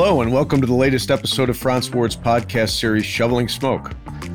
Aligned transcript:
Hello, 0.00 0.20
and 0.20 0.32
welcome 0.32 0.60
to 0.60 0.66
the 0.68 0.72
latest 0.72 1.10
episode 1.10 1.50
of 1.50 1.58
Frantz 1.58 1.90
Ward's 1.90 2.14
podcast 2.14 2.78
series, 2.78 3.04
Shoveling 3.04 3.48
Smoke. 3.48 3.90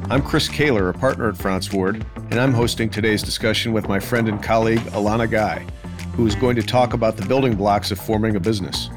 I'm 0.09 0.21
Chris 0.21 0.49
Kaler, 0.49 0.89
a 0.89 0.93
partner 0.93 1.29
at 1.29 1.37
Frantz 1.37 1.71
Ward, 1.71 2.05
and 2.31 2.33
I'm 2.33 2.51
hosting 2.51 2.89
today's 2.89 3.23
discussion 3.23 3.71
with 3.71 3.87
my 3.87 3.97
friend 3.97 4.27
and 4.27 4.43
colleague, 4.43 4.81
Alana 4.91 5.31
Guy, 5.31 5.65
who 6.17 6.27
is 6.27 6.35
going 6.35 6.57
to 6.57 6.63
talk 6.63 6.93
about 6.93 7.15
the 7.15 7.25
building 7.27 7.55
blocks 7.55 7.91
of 7.91 7.97
forming 7.97 8.35
a 8.35 8.41
business. 8.41 8.89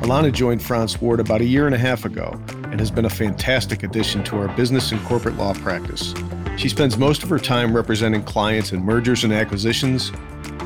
Alana 0.00 0.32
joined 0.32 0.62
Frantz 0.62 0.98
Ward 1.02 1.20
about 1.20 1.42
a 1.42 1.44
year 1.44 1.66
and 1.66 1.74
a 1.74 1.78
half 1.78 2.06
ago 2.06 2.32
and 2.70 2.80
has 2.80 2.90
been 2.90 3.04
a 3.04 3.10
fantastic 3.10 3.82
addition 3.82 4.24
to 4.24 4.38
our 4.38 4.48
business 4.56 4.92
and 4.92 5.04
corporate 5.04 5.36
law 5.36 5.52
practice. 5.52 6.14
She 6.56 6.70
spends 6.70 6.96
most 6.96 7.22
of 7.24 7.28
her 7.28 7.38
time 7.38 7.76
representing 7.76 8.22
clients 8.22 8.72
in 8.72 8.82
mergers 8.82 9.24
and 9.24 9.34
acquisitions, 9.34 10.12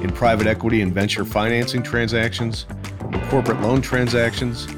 in 0.01 0.12
private 0.12 0.46
equity 0.46 0.80
and 0.80 0.95
venture 0.95 1.25
financing 1.25 1.82
transactions, 1.82 2.67
in 3.13 3.21
corporate 3.31 3.61
loan 3.63 3.82
transactions, 3.82 4.69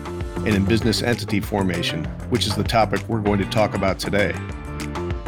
and 0.47 0.55
in 0.55 0.65
business 0.65 1.03
entity 1.03 1.41
formation, 1.41 2.05
which 2.31 2.47
is 2.47 2.55
the 2.55 2.63
topic 2.63 3.01
we're 3.09 3.21
going 3.21 3.41
to 3.41 3.45
talk 3.51 3.75
about 3.75 3.99
today. 3.99 4.33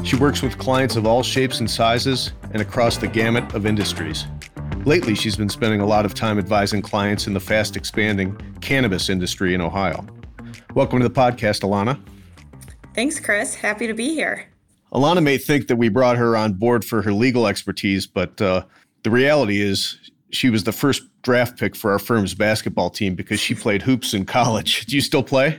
She 0.04 0.14
works 0.14 0.42
with 0.42 0.56
clients 0.58 0.94
of 0.94 1.06
all 1.06 1.24
shapes 1.24 1.58
and 1.58 1.68
sizes 1.68 2.32
and 2.52 2.62
across 2.62 2.98
the 2.98 3.08
gamut 3.08 3.52
of 3.52 3.66
industries. 3.66 4.26
Lately, 4.84 5.16
she's 5.16 5.34
been 5.34 5.48
spending 5.48 5.80
a 5.80 5.86
lot 5.86 6.06
of 6.06 6.14
time 6.14 6.38
advising 6.38 6.82
clients 6.82 7.26
in 7.26 7.34
the 7.34 7.40
fast 7.40 7.76
expanding 7.76 8.36
cannabis 8.60 9.08
industry 9.08 9.54
in 9.54 9.60
Ohio. 9.60 10.06
Welcome 10.74 11.00
to 11.00 11.08
the 11.08 11.14
podcast, 11.14 11.62
Alana. 11.62 12.00
Thanks, 12.94 13.18
Chris. 13.18 13.56
Happy 13.56 13.88
to 13.88 13.94
be 13.94 14.14
here. 14.14 14.46
Alana 14.92 15.20
may 15.20 15.36
think 15.36 15.66
that 15.66 15.76
we 15.76 15.88
brought 15.88 16.16
her 16.16 16.36
on 16.36 16.52
board 16.52 16.84
for 16.84 17.02
her 17.02 17.12
legal 17.12 17.48
expertise, 17.48 18.06
but 18.06 18.40
uh, 18.40 18.64
the 19.02 19.10
reality 19.10 19.60
is 19.60 19.98
she 20.30 20.50
was 20.50 20.64
the 20.64 20.72
first 20.72 21.02
draft 21.22 21.58
pick 21.58 21.74
for 21.74 21.92
our 21.92 21.98
firm's 21.98 22.34
basketball 22.34 22.90
team 22.90 23.14
because 23.14 23.40
she 23.40 23.54
played 23.54 23.82
hoops 23.82 24.14
in 24.14 24.24
college. 24.24 24.86
Do 24.86 24.94
you 24.94 25.00
still 25.00 25.22
play? 25.22 25.58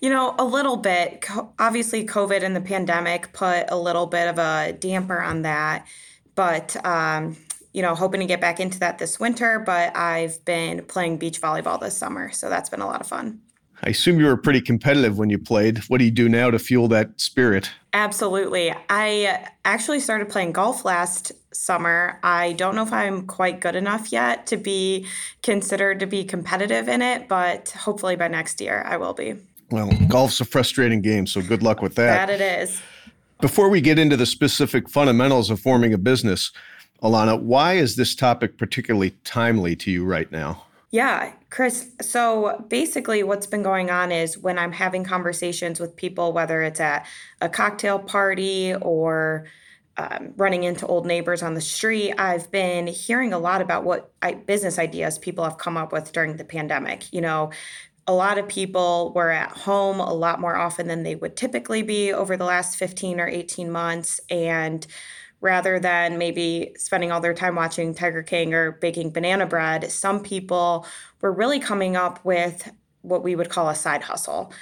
You 0.00 0.10
know, 0.10 0.34
a 0.38 0.44
little 0.44 0.76
bit. 0.76 1.24
Obviously, 1.58 2.04
COVID 2.06 2.42
and 2.42 2.56
the 2.56 2.60
pandemic 2.60 3.32
put 3.32 3.66
a 3.68 3.76
little 3.76 4.06
bit 4.06 4.28
of 4.28 4.38
a 4.38 4.72
damper 4.72 5.20
on 5.20 5.42
that. 5.42 5.86
But, 6.34 6.84
um, 6.84 7.36
you 7.72 7.82
know, 7.82 7.94
hoping 7.94 8.20
to 8.20 8.26
get 8.26 8.40
back 8.40 8.60
into 8.60 8.78
that 8.80 8.98
this 8.98 9.20
winter. 9.20 9.58
But 9.58 9.96
I've 9.96 10.44
been 10.44 10.84
playing 10.84 11.18
beach 11.18 11.40
volleyball 11.40 11.80
this 11.80 11.96
summer. 11.96 12.32
So 12.32 12.48
that's 12.48 12.68
been 12.68 12.80
a 12.80 12.86
lot 12.86 13.00
of 13.00 13.06
fun. 13.06 13.40
I 13.84 13.90
assume 13.90 14.20
you 14.20 14.26
were 14.26 14.36
pretty 14.36 14.60
competitive 14.60 15.18
when 15.18 15.28
you 15.28 15.38
played. 15.38 15.78
What 15.88 15.98
do 15.98 16.04
you 16.04 16.10
do 16.10 16.28
now 16.28 16.50
to 16.50 16.58
fuel 16.58 16.86
that 16.88 17.20
spirit? 17.20 17.70
Absolutely. 17.92 18.72
I 18.88 19.48
actually 19.64 19.98
started 19.98 20.28
playing 20.28 20.52
golf 20.52 20.84
last 20.84 21.32
summer. 21.52 22.18
I 22.22 22.52
don't 22.52 22.76
know 22.76 22.84
if 22.84 22.92
I'm 22.92 23.26
quite 23.26 23.60
good 23.60 23.74
enough 23.74 24.12
yet 24.12 24.46
to 24.46 24.56
be 24.56 25.06
considered 25.42 25.98
to 26.00 26.06
be 26.06 26.24
competitive 26.24 26.88
in 26.88 27.02
it, 27.02 27.28
but 27.28 27.70
hopefully 27.70 28.14
by 28.14 28.28
next 28.28 28.60
year 28.60 28.82
I 28.86 28.96
will 28.96 29.14
be. 29.14 29.36
Well, 29.70 29.90
golf's 30.08 30.40
a 30.40 30.44
frustrating 30.44 31.00
game, 31.00 31.26
so 31.26 31.42
good 31.42 31.62
luck 31.62 31.82
with 31.82 31.94
that. 31.96 32.26
That 32.26 32.40
it 32.40 32.62
is. 32.62 32.80
Before 33.40 33.68
we 33.68 33.80
get 33.80 33.98
into 33.98 34.16
the 34.16 34.26
specific 34.26 34.88
fundamentals 34.88 35.50
of 35.50 35.58
forming 35.58 35.92
a 35.92 35.98
business, 35.98 36.52
Alana, 37.02 37.40
why 37.42 37.72
is 37.74 37.96
this 37.96 38.14
topic 38.14 38.58
particularly 38.58 39.10
timely 39.24 39.74
to 39.76 39.90
you 39.90 40.04
right 40.04 40.30
now? 40.30 40.62
Yeah, 40.92 41.32
Chris. 41.52 41.92
So 42.00 42.64
basically, 42.68 43.22
what's 43.22 43.46
been 43.46 43.62
going 43.62 43.90
on 43.90 44.10
is 44.10 44.38
when 44.38 44.58
I'm 44.58 44.72
having 44.72 45.04
conversations 45.04 45.78
with 45.78 45.94
people, 45.94 46.32
whether 46.32 46.62
it's 46.62 46.80
at 46.80 47.06
a 47.42 47.48
cocktail 47.50 47.98
party 47.98 48.74
or 48.76 49.44
um, 49.98 50.32
running 50.38 50.62
into 50.62 50.86
old 50.86 51.04
neighbors 51.04 51.42
on 51.42 51.52
the 51.52 51.60
street, 51.60 52.14
I've 52.16 52.50
been 52.50 52.86
hearing 52.86 53.34
a 53.34 53.38
lot 53.38 53.60
about 53.60 53.84
what 53.84 54.10
I, 54.22 54.32
business 54.32 54.78
ideas 54.78 55.18
people 55.18 55.44
have 55.44 55.58
come 55.58 55.76
up 55.76 55.92
with 55.92 56.10
during 56.12 56.38
the 56.38 56.44
pandemic. 56.44 57.12
You 57.12 57.20
know, 57.20 57.50
a 58.06 58.14
lot 58.14 58.38
of 58.38 58.48
people 58.48 59.12
were 59.14 59.30
at 59.30 59.50
home 59.50 60.00
a 60.00 60.14
lot 60.14 60.40
more 60.40 60.56
often 60.56 60.88
than 60.88 61.02
they 61.02 61.16
would 61.16 61.36
typically 61.36 61.82
be 61.82 62.14
over 62.14 62.34
the 62.34 62.46
last 62.46 62.76
15 62.78 63.20
or 63.20 63.28
18 63.28 63.70
months. 63.70 64.22
And 64.30 64.86
rather 65.42 65.80
than 65.80 66.16
maybe 66.16 66.72
spending 66.78 67.12
all 67.12 67.20
their 67.20 67.34
time 67.34 67.56
watching 67.56 67.94
Tiger 67.94 68.22
King 68.22 68.54
or 68.54 68.72
baking 68.72 69.10
banana 69.10 69.44
bread, 69.44 69.90
some 69.90 70.22
people 70.22 70.86
were 71.22 71.32
really 71.32 71.60
coming 71.60 71.96
up 71.96 72.22
with 72.24 72.70
what 73.00 73.22
we 73.22 73.34
would 73.34 73.48
call 73.48 73.70
a 73.70 73.74
side 73.74 74.02
hustle. 74.02 74.52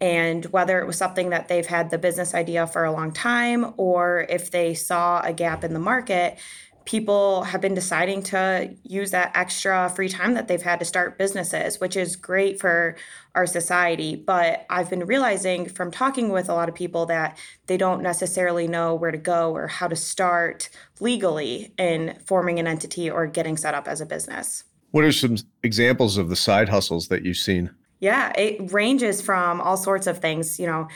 And 0.00 0.44
whether 0.46 0.78
it 0.80 0.86
was 0.86 0.96
something 0.96 1.30
that 1.30 1.48
they've 1.48 1.66
had 1.66 1.90
the 1.90 1.98
business 1.98 2.34
idea 2.34 2.66
for 2.66 2.84
a 2.84 2.92
long 2.92 3.12
time 3.12 3.74
or 3.76 4.26
if 4.28 4.50
they 4.50 4.74
saw 4.74 5.20
a 5.22 5.32
gap 5.32 5.64
in 5.64 5.72
the 5.72 5.80
market, 5.80 6.38
people 6.84 7.42
have 7.42 7.60
been 7.60 7.74
deciding 7.74 8.22
to 8.22 8.74
use 8.82 9.10
that 9.10 9.30
extra 9.34 9.92
free 9.94 10.08
time 10.08 10.32
that 10.34 10.48
they've 10.48 10.62
had 10.62 10.78
to 10.78 10.86
start 10.86 11.18
businesses, 11.18 11.78
which 11.80 11.96
is 11.96 12.16
great 12.16 12.58
for 12.58 12.96
our 13.34 13.44
society. 13.44 14.16
But 14.16 14.64
I've 14.70 14.88
been 14.88 15.04
realizing 15.04 15.68
from 15.68 15.90
talking 15.90 16.30
with 16.30 16.48
a 16.48 16.54
lot 16.54 16.68
of 16.68 16.74
people 16.74 17.04
that 17.06 17.36
they 17.66 17.76
don't 17.76 18.02
necessarily 18.02 18.66
know 18.68 18.94
where 18.94 19.10
to 19.10 19.18
go 19.18 19.52
or 19.52 19.66
how 19.66 19.88
to 19.88 19.96
start 19.96 20.70
legally 20.98 21.74
in 21.76 22.16
forming 22.24 22.58
an 22.58 22.66
entity 22.66 23.10
or 23.10 23.26
getting 23.26 23.58
set 23.58 23.74
up 23.74 23.86
as 23.86 24.00
a 24.00 24.06
business. 24.06 24.64
What 24.90 25.04
are 25.04 25.12
some 25.12 25.36
examples 25.62 26.16
of 26.16 26.28
the 26.28 26.36
side 26.36 26.68
hustles 26.68 27.08
that 27.08 27.24
you've 27.24 27.36
seen? 27.36 27.70
Yeah, 28.00 28.32
it 28.36 28.72
ranges 28.72 29.20
from 29.20 29.60
all 29.60 29.76
sorts 29.76 30.06
of 30.06 30.18
things. 30.18 30.58
You 30.58 30.66
know, 30.66 30.88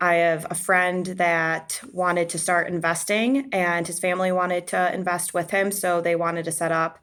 I 0.00 0.14
have 0.14 0.46
a 0.50 0.54
friend 0.54 1.06
that 1.06 1.80
wanted 1.92 2.28
to 2.30 2.38
start 2.38 2.68
investing, 2.68 3.48
and 3.52 3.86
his 3.86 3.98
family 3.98 4.32
wanted 4.32 4.66
to 4.68 4.92
invest 4.92 5.34
with 5.34 5.50
him. 5.50 5.72
So 5.72 6.00
they 6.00 6.16
wanted 6.16 6.44
to 6.44 6.52
set 6.52 6.72
up 6.72 6.98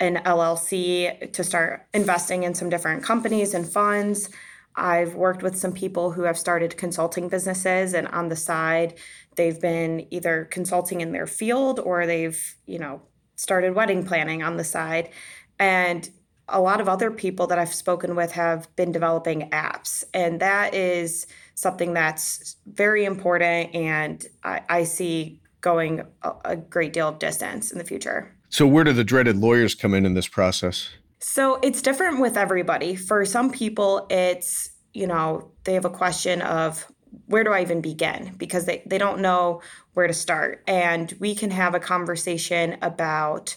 an 0.00 0.16
LLC 0.24 1.32
to 1.32 1.44
start 1.44 1.86
investing 1.94 2.42
in 2.42 2.54
some 2.54 2.68
different 2.68 3.02
companies 3.02 3.54
and 3.54 3.66
funds. 3.66 4.30
I've 4.76 5.14
worked 5.14 5.42
with 5.42 5.58
some 5.58 5.72
people 5.72 6.12
who 6.12 6.22
have 6.22 6.38
started 6.38 6.76
consulting 6.76 7.28
businesses, 7.28 7.94
and 7.94 8.06
on 8.08 8.28
the 8.28 8.36
side, 8.36 8.94
they've 9.36 9.60
been 9.60 10.06
either 10.10 10.44
consulting 10.50 11.00
in 11.00 11.12
their 11.12 11.26
field 11.26 11.80
or 11.80 12.06
they've, 12.06 12.56
you 12.66 12.78
know, 12.78 13.02
started 13.34 13.74
wedding 13.74 14.04
planning 14.04 14.42
on 14.42 14.56
the 14.56 14.64
side. 14.64 15.08
And 15.58 16.08
a 16.48 16.60
lot 16.60 16.80
of 16.80 16.88
other 16.88 17.10
people 17.10 17.46
that 17.48 17.58
I've 17.58 17.74
spoken 17.74 18.16
with 18.16 18.32
have 18.32 18.74
been 18.76 18.92
developing 18.92 19.50
apps, 19.50 20.04
and 20.14 20.40
that 20.40 20.74
is 20.74 21.26
something 21.54 21.92
that's 21.92 22.56
very 22.66 23.04
important 23.04 23.74
and 23.74 24.24
I, 24.44 24.62
I 24.68 24.84
see 24.84 25.40
going 25.60 26.02
a, 26.22 26.32
a 26.44 26.56
great 26.56 26.92
deal 26.92 27.08
of 27.08 27.18
distance 27.18 27.72
in 27.72 27.78
the 27.78 27.84
future. 27.84 28.34
So, 28.48 28.66
where 28.66 28.84
do 28.84 28.92
the 28.92 29.04
dreaded 29.04 29.36
lawyers 29.36 29.74
come 29.74 29.92
in 29.92 30.06
in 30.06 30.14
this 30.14 30.28
process? 30.28 30.90
So, 31.18 31.58
it's 31.62 31.82
different 31.82 32.20
with 32.20 32.36
everybody. 32.36 32.96
For 32.96 33.24
some 33.24 33.50
people, 33.50 34.06
it's, 34.08 34.70
you 34.94 35.06
know, 35.06 35.50
they 35.64 35.74
have 35.74 35.84
a 35.84 35.90
question 35.90 36.40
of 36.42 36.86
where 37.26 37.44
do 37.44 37.52
I 37.52 37.60
even 37.60 37.80
begin? 37.80 38.34
Because 38.38 38.64
they, 38.64 38.82
they 38.86 38.98
don't 38.98 39.20
know 39.20 39.60
where 39.94 40.06
to 40.06 40.14
start. 40.14 40.62
And 40.66 41.12
we 41.18 41.34
can 41.34 41.50
have 41.50 41.74
a 41.74 41.80
conversation 41.80 42.76
about, 42.82 43.56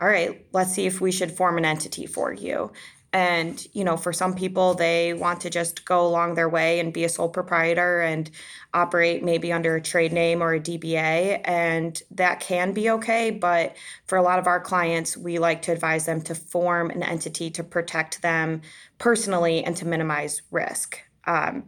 all 0.00 0.08
right, 0.08 0.46
let's 0.52 0.72
see 0.72 0.86
if 0.86 1.00
we 1.00 1.10
should 1.10 1.32
form 1.32 1.58
an 1.58 1.64
entity 1.64 2.06
for 2.06 2.32
you. 2.32 2.72
And, 3.12 3.66
you 3.72 3.84
know, 3.84 3.96
for 3.96 4.12
some 4.12 4.34
people, 4.34 4.74
they 4.74 5.14
want 5.14 5.40
to 5.40 5.50
just 5.50 5.86
go 5.86 6.06
along 6.06 6.34
their 6.34 6.48
way 6.48 6.78
and 6.78 6.92
be 6.92 7.04
a 7.04 7.08
sole 7.08 7.30
proprietor 7.30 8.02
and 8.02 8.30
operate 8.74 9.24
maybe 9.24 9.50
under 9.50 9.76
a 9.76 9.80
trade 9.80 10.12
name 10.12 10.42
or 10.42 10.52
a 10.52 10.60
DBA. 10.60 11.40
And 11.44 12.00
that 12.10 12.40
can 12.40 12.72
be 12.72 12.90
okay. 12.90 13.30
But 13.30 13.76
for 14.04 14.18
a 14.18 14.22
lot 14.22 14.38
of 14.38 14.46
our 14.46 14.60
clients, 14.60 15.16
we 15.16 15.38
like 15.38 15.62
to 15.62 15.72
advise 15.72 16.04
them 16.04 16.20
to 16.22 16.34
form 16.34 16.90
an 16.90 17.02
entity 17.02 17.50
to 17.52 17.64
protect 17.64 18.20
them 18.20 18.60
personally 18.98 19.64
and 19.64 19.74
to 19.78 19.86
minimize 19.86 20.42
risk. 20.50 21.00
Um, 21.26 21.64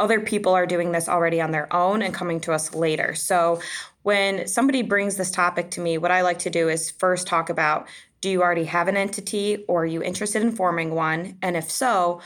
other 0.00 0.20
people 0.20 0.54
are 0.54 0.66
doing 0.66 0.92
this 0.92 1.08
already 1.08 1.40
on 1.40 1.50
their 1.50 1.72
own 1.74 2.02
and 2.02 2.14
coming 2.14 2.40
to 2.40 2.52
us 2.52 2.74
later. 2.74 3.14
So 3.14 3.60
when 4.02 4.46
somebody 4.46 4.82
brings 4.82 5.16
this 5.16 5.30
topic 5.30 5.70
to 5.72 5.80
me, 5.80 5.98
what 5.98 6.10
I 6.10 6.22
like 6.22 6.38
to 6.40 6.50
do 6.50 6.68
is 6.68 6.90
first 6.90 7.26
talk 7.26 7.50
about 7.50 7.88
do 8.20 8.30
you 8.30 8.42
already 8.42 8.64
have 8.64 8.86
an 8.88 8.96
entity 8.96 9.64
or 9.68 9.82
are 9.82 9.86
you 9.86 10.02
interested 10.02 10.42
in 10.42 10.52
forming 10.52 10.94
one? 10.94 11.36
And 11.42 11.56
if 11.56 11.70
so, 11.70 12.20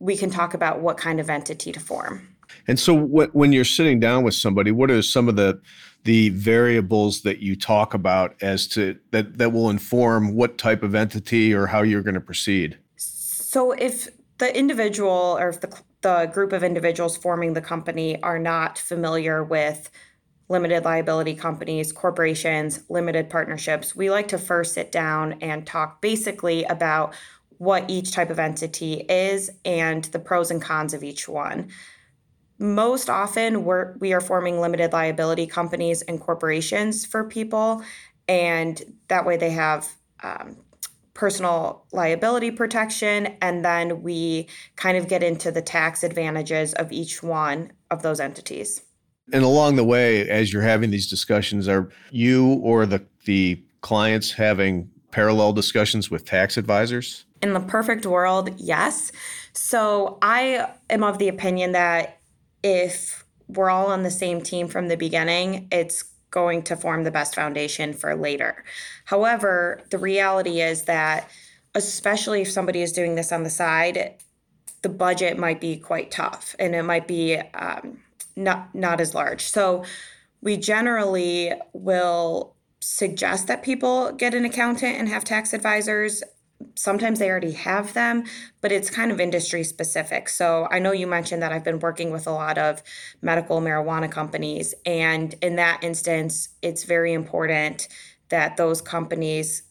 we 0.00 0.16
can 0.16 0.28
talk 0.28 0.54
about 0.54 0.80
what 0.80 0.96
kind 0.98 1.20
of 1.20 1.30
entity 1.30 1.72
to 1.72 1.80
form. 1.80 2.28
And 2.68 2.78
so, 2.78 2.94
when 2.96 3.52
you're 3.52 3.64
sitting 3.64 4.00
down 4.00 4.24
with 4.24 4.34
somebody, 4.34 4.72
what 4.72 4.90
are 4.90 5.02
some 5.02 5.28
of 5.28 5.36
the 5.36 5.60
the 6.04 6.28
variables 6.30 7.22
that 7.22 7.40
you 7.40 7.56
talk 7.56 7.94
about 7.94 8.36
as 8.40 8.68
to 8.68 8.98
that 9.10 9.38
that 9.38 9.52
will 9.52 9.70
inform 9.70 10.34
what 10.34 10.58
type 10.58 10.82
of 10.82 10.94
entity 10.94 11.54
or 11.54 11.66
how 11.66 11.82
you're 11.82 12.02
going 12.02 12.14
to 12.14 12.20
proceed? 12.20 12.76
So, 12.96 13.72
if 13.72 14.08
the 14.38 14.56
individual 14.56 15.36
or 15.38 15.48
if 15.48 15.60
the 15.60 15.76
the 16.06 16.30
group 16.32 16.52
of 16.52 16.62
individuals 16.62 17.16
forming 17.16 17.52
the 17.52 17.60
company 17.60 18.22
are 18.22 18.38
not 18.38 18.78
familiar 18.78 19.42
with 19.42 19.90
limited 20.48 20.84
liability 20.84 21.34
companies, 21.34 21.90
corporations, 21.90 22.84
limited 22.88 23.28
partnerships, 23.28 23.96
we 23.96 24.08
like 24.08 24.28
to 24.28 24.38
first 24.38 24.74
sit 24.74 24.92
down 24.92 25.32
and 25.42 25.66
talk 25.66 26.00
basically 26.00 26.62
about 26.66 27.12
what 27.58 27.90
each 27.90 28.12
type 28.12 28.30
of 28.30 28.38
entity 28.38 29.04
is 29.08 29.50
and 29.64 30.04
the 30.04 30.20
pros 30.20 30.52
and 30.52 30.62
cons 30.62 30.94
of 30.94 31.02
each 31.02 31.28
one. 31.28 31.70
Most 32.60 33.10
often, 33.10 33.64
we're, 33.64 33.96
we 33.98 34.12
are 34.12 34.20
forming 34.20 34.60
limited 34.60 34.92
liability 34.92 35.48
companies 35.48 36.02
and 36.02 36.20
corporations 36.20 37.04
for 37.04 37.24
people, 37.24 37.82
and 38.28 38.80
that 39.08 39.26
way 39.26 39.36
they 39.36 39.50
have 39.50 39.88
um, 40.22 40.56
personal 41.16 41.84
liability 41.92 42.50
protection, 42.50 43.36
and 43.40 43.64
then 43.64 44.02
we 44.02 44.46
kind 44.76 44.96
of 44.96 45.08
get 45.08 45.22
into 45.22 45.50
the 45.50 45.62
tax 45.62 46.04
advantages 46.04 46.74
of 46.74 46.92
each 46.92 47.22
one 47.22 47.72
of 47.90 48.02
those 48.02 48.20
entities. 48.20 48.82
And 49.32 49.42
along 49.42 49.76
the 49.76 49.84
way, 49.84 50.28
as 50.28 50.52
you're 50.52 50.62
having 50.62 50.90
these 50.90 51.08
discussions, 51.08 51.66
are 51.66 51.88
you 52.10 52.60
or 52.62 52.86
the, 52.86 53.04
the 53.24 53.60
clients 53.80 54.32
having 54.32 54.90
parallel 55.10 55.52
discussions 55.52 56.10
with 56.10 56.24
tax 56.24 56.56
advisors? 56.56 57.24
In 57.42 57.54
the 57.54 57.60
perfect 57.60 58.06
world, 58.06 58.50
yes. 58.56 59.10
So 59.52 60.18
I 60.22 60.68
am 60.90 61.02
of 61.02 61.18
the 61.18 61.28
opinion 61.28 61.72
that 61.72 62.20
if 62.62 63.24
we're 63.48 63.70
all 63.70 63.86
on 63.86 64.02
the 64.02 64.10
same 64.10 64.42
team 64.42 64.68
from 64.68 64.88
the 64.88 64.96
beginning, 64.96 65.68
it's 65.72 66.04
going 66.30 66.62
to 66.64 66.76
form 66.76 67.04
the 67.04 67.10
best 67.10 67.34
foundation 67.34 67.92
for 67.92 68.14
later. 68.14 68.64
However, 69.06 69.82
the 69.90 69.98
reality 69.98 70.60
is 70.60 70.82
that, 70.84 71.30
especially 71.74 72.42
if 72.42 72.50
somebody 72.50 72.82
is 72.82 72.92
doing 72.92 73.14
this 73.14 73.32
on 73.32 73.42
the 73.42 73.50
side, 73.50 74.14
the 74.82 74.88
budget 74.88 75.38
might 75.38 75.60
be 75.60 75.76
quite 75.76 76.10
tough 76.10 76.54
and 76.58 76.74
it 76.74 76.82
might 76.82 77.08
be 77.08 77.36
um, 77.54 77.98
not 78.36 78.74
not 78.74 79.00
as 79.00 79.14
large. 79.14 79.42
So 79.42 79.84
we 80.40 80.56
generally 80.56 81.52
will 81.72 82.54
suggest 82.80 83.48
that 83.48 83.62
people 83.62 84.12
get 84.12 84.34
an 84.34 84.44
accountant 84.44 84.96
and 84.96 85.08
have 85.08 85.24
tax 85.24 85.52
advisors 85.52 86.22
sometimes 86.74 87.18
they 87.18 87.30
already 87.30 87.52
have 87.52 87.92
them, 87.94 88.24
but 88.60 88.72
it's 88.72 88.90
kind 88.90 89.10
of 89.10 89.20
industry 89.20 89.64
specific. 89.64 90.28
So 90.28 90.68
I 90.70 90.78
know 90.78 90.92
you 90.92 91.06
mentioned 91.06 91.42
that 91.42 91.52
I've 91.52 91.64
been 91.64 91.80
working 91.80 92.10
with 92.10 92.26
a 92.26 92.32
lot 92.32 92.58
of 92.58 92.82
medical 93.22 93.60
marijuana 93.60 94.10
companies. 94.10 94.74
And 94.84 95.34
in 95.42 95.56
that 95.56 95.82
instance, 95.82 96.50
it's 96.62 96.84
very 96.84 97.12
important 97.12 97.88
that 98.28 98.56
those 98.56 98.80
companies 98.80 99.62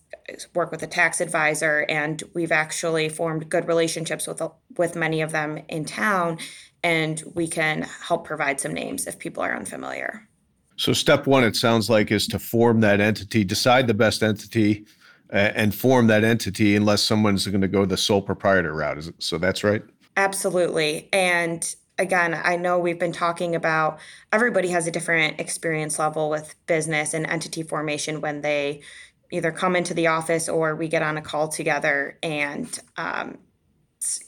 work 0.53 0.71
with 0.71 0.81
a 0.81 0.87
tax 0.87 1.21
advisor 1.21 1.85
and 1.89 2.23
we've 2.33 2.51
actually 2.51 3.09
formed 3.09 3.49
good 3.49 3.67
relationships 3.67 4.25
with 4.25 4.41
with 4.77 4.95
many 4.95 5.21
of 5.21 5.31
them 5.31 5.59
in 5.69 5.85
town 5.85 6.37
and 6.83 7.21
we 7.35 7.47
can 7.47 7.83
help 8.07 8.25
provide 8.25 8.59
some 8.59 8.73
names 8.73 9.07
if 9.07 9.19
people 9.19 9.43
are 9.43 9.55
unfamiliar. 9.55 10.27
So 10.77 10.93
step 10.93 11.27
1 11.27 11.43
it 11.43 11.55
sounds 11.55 11.89
like 11.89 12.11
is 12.11 12.27
to 12.27 12.39
form 12.39 12.81
that 12.81 12.99
entity, 12.99 13.43
decide 13.43 13.87
the 13.87 13.93
best 13.93 14.23
entity 14.23 14.85
and 15.30 15.74
form 15.74 16.07
that 16.07 16.24
entity 16.24 16.75
unless 16.75 17.01
someone's 17.01 17.48
going 17.48 17.62
to 17.62 17.68
go 17.68 17.86
the 17.86 17.98
sole 17.98 18.22
proprietor 18.22 18.74
route. 18.74 19.12
So 19.19 19.38
that's 19.38 19.63
right? 19.63 19.83
Absolutely. 20.18 21.10
And 21.12 21.75
again, 21.98 22.39
I 22.42 22.56
know 22.56 22.80
we've 22.80 23.00
been 23.00 23.12
talking 23.12 23.56
about 23.56 24.00
everybody 24.31 24.69
has 24.69 24.88
a 24.88 24.92
different 24.92 25.39
experience 25.39 26.00
level 26.00 26.30
with 26.30 26.56
business 26.68 27.13
and 27.13 27.25
entity 27.25 27.63
formation 27.63 28.22
when 28.22 28.42
they 28.42 28.81
either 29.31 29.51
come 29.51 29.75
into 29.75 29.94
the 29.94 30.07
office 30.07 30.48
or 30.48 30.75
we 30.75 30.88
get 30.88 31.01
on 31.01 31.18
a 31.18 31.22
call 31.22 31.48
together. 31.48 32.18
And, 32.21 32.78
um, 32.98 33.38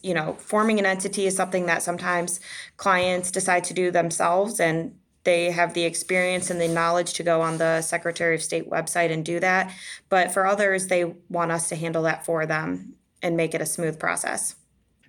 you 0.01 0.13
know, 0.13 0.33
forming 0.39 0.79
an 0.79 0.85
entity 0.85 1.27
is 1.27 1.35
something 1.35 1.67
that 1.67 1.83
sometimes 1.83 2.39
clients 2.77 3.31
decide 3.31 3.63
to 3.65 3.73
do 3.73 3.91
themselves 3.91 4.59
and 4.59 4.95
they 5.27 5.51
have 5.51 5.73
the 5.73 5.83
experience 5.83 6.49
and 6.49 6.61
the 6.61 6.69
knowledge 6.69 7.11
to 7.11 7.21
go 7.21 7.41
on 7.41 7.57
the 7.57 7.81
Secretary 7.81 8.33
of 8.33 8.41
State 8.41 8.69
website 8.69 9.11
and 9.11 9.25
do 9.25 9.41
that. 9.41 9.73
But 10.07 10.31
for 10.31 10.47
others, 10.47 10.87
they 10.87 11.03
want 11.29 11.51
us 11.51 11.67
to 11.67 11.75
handle 11.75 12.01
that 12.03 12.25
for 12.25 12.45
them 12.45 12.93
and 13.21 13.35
make 13.35 13.53
it 13.53 13.59
a 13.59 13.65
smooth 13.65 13.99
process. 13.99 14.55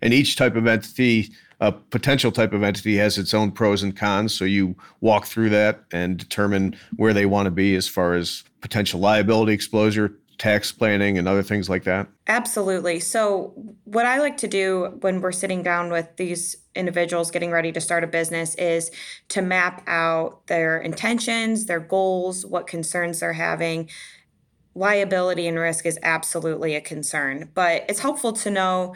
And 0.03 0.13
each 0.13 0.35
type 0.35 0.57
of 0.57 0.67
entity, 0.67 1.31
a 1.61 1.71
potential 1.71 2.33
type 2.33 2.53
of 2.53 2.65
entity, 2.65 2.97
has 2.97 3.17
its 3.17 3.33
own 3.33 3.53
pros 3.53 3.85
and 3.85 3.97
cons. 3.97 4.35
So 4.35 4.45
you 4.45 4.75
walk 5.01 5.27
through 5.27 5.51
that 5.51 5.85
and 5.93 6.19
determine 6.19 6.77
where 6.97 7.15
they 7.15 7.25
want 7.25 7.47
to 7.47 7.53
be 7.53 7.77
as 7.77 7.87
far 7.87 8.15
as 8.15 8.43
potential 8.61 8.99
liability 8.99 9.53
exposure, 9.53 10.17
tax 10.39 10.73
planning 10.73 11.17
and 11.17 11.29
other 11.29 11.45
things 11.45 11.69
like 11.69 11.85
that? 11.85 12.09
Absolutely. 12.27 12.99
So, 12.99 13.53
what 13.85 14.07
I 14.07 14.19
like 14.19 14.37
to 14.39 14.49
do 14.49 14.99
when 15.01 15.21
we're 15.21 15.33
sitting 15.33 15.63
down 15.63 15.91
with 15.91 16.17
these 16.17 16.57
individuals 16.79 17.31
getting 17.31 17.51
ready 17.51 17.73
to 17.73 17.81
start 17.81 18.05
a 18.05 18.07
business 18.07 18.55
is 18.55 18.91
to 19.29 19.43
map 19.43 19.83
out 19.87 20.47
their 20.47 20.79
intentions, 20.81 21.67
their 21.67 21.81
goals, 21.81 22.47
what 22.47 22.67
concerns 22.67 23.21
they're 23.21 23.33
having. 23.35 23.89
Liability 24.75 25.47
and 25.49 25.59
risk 25.59 25.85
is 25.85 25.99
absolutely 26.03 26.75
a 26.75 26.81
concern, 26.81 27.51
but 27.55 27.85
it's 27.89 28.01
helpful 28.01 28.33
to 28.33 28.51
know 28.51 28.95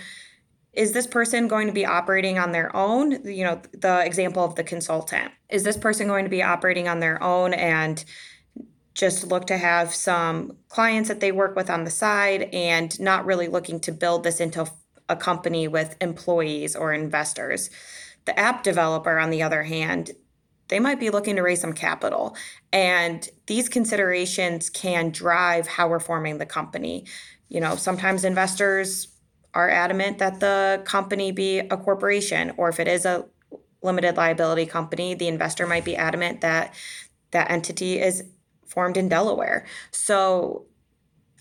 is 0.73 0.93
this 0.93 1.07
person 1.07 1.49
going 1.49 1.67
to 1.67 1.73
be 1.73 1.85
operating 1.85 2.39
on 2.39 2.53
their 2.53 2.75
own? 2.75 3.27
You 3.27 3.45
know, 3.45 3.63
the 3.75 4.05
example 4.07 4.43
of 4.43 4.55
the 4.55 4.65
consultant. 4.65 5.31
Is 5.51 5.65
this 5.65 5.77
person 5.77 6.07
going 6.07 6.25
to 6.25 6.31
be 6.31 6.43
operating 6.43 6.89
on 6.89 7.01
their 7.01 7.23
own 7.23 7.53
and 7.53 8.03
just 8.95 9.27
look 9.27 9.47
to 9.47 9.59
have 9.59 9.95
some 9.95 10.57
clients 10.69 11.09
that 11.09 11.21
they 11.21 11.33
work 11.33 11.57
with 11.57 11.71
on 11.71 11.85
the 11.85 11.91
side 11.91 12.43
and 12.53 12.99
not 13.01 13.25
really 13.25 13.49
looking 13.49 13.81
to 13.81 13.93
build 13.93 14.25
this 14.25 14.41
into 14.41 14.67
a 15.13 15.17
company 15.17 15.69
with 15.69 15.97
employees 16.01 16.75
or 16.75 16.93
investors. 16.93 17.71
The 18.25 18.39
app 18.39 18.63
developer, 18.63 19.19
on 19.19 19.31
the 19.31 19.43
other 19.43 19.63
hand, 19.63 20.13
they 20.69 20.81
might 20.81 20.99
be 20.99 21.11
looking 21.11 21.37
to 21.37 21.43
raise 21.43 21.61
some 21.61 21.75
capital. 21.75 22.35
And 22.73 23.29
these 23.47 23.69
considerations 23.69 24.71
can 24.71 25.11
drive 25.11 25.67
how 25.67 25.89
we're 25.89 26.01
forming 26.01 26.39
the 26.39 26.47
company. 26.47 27.05
You 27.49 27.61
know, 27.61 27.77
sometimes 27.77 28.25
investors 28.25 29.09
are 29.53 29.69
adamant 29.69 30.19
that 30.19 30.41
the 30.41 30.83
company 30.87 31.31
be 31.31 31.59
a 31.59 31.77
corporation, 31.77 32.55
or 32.57 32.71
if 32.71 32.81
it 32.81 32.89
is 32.89 33.05
a 33.05 33.27
limited 33.83 34.17
liability 34.17 34.65
company, 34.65 35.15
the 35.15 35.29
investor 35.29 35.67
might 35.67 35.85
be 35.85 35.95
adamant 35.95 36.41
that 36.41 36.75
that 37.33 37.51
entity 37.51 38.01
is 38.01 38.25
formed 38.67 38.97
in 38.97 39.09
Delaware. 39.09 39.67
So 39.91 40.65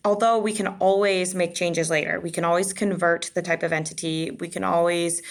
although 0.03 0.37
we 0.39 0.53
can 0.53 0.67
always 0.67 1.35
make 1.35 1.53
changes 1.53 1.89
later, 1.89 2.19
we 2.19 2.31
can 2.31 2.43
always 2.43 2.73
convert 2.73 3.31
the 3.33 3.41
type 3.41 3.63
of 3.63 3.71
entity, 3.71 4.31
we 4.39 4.47
can 4.47 4.63
always 4.63 5.21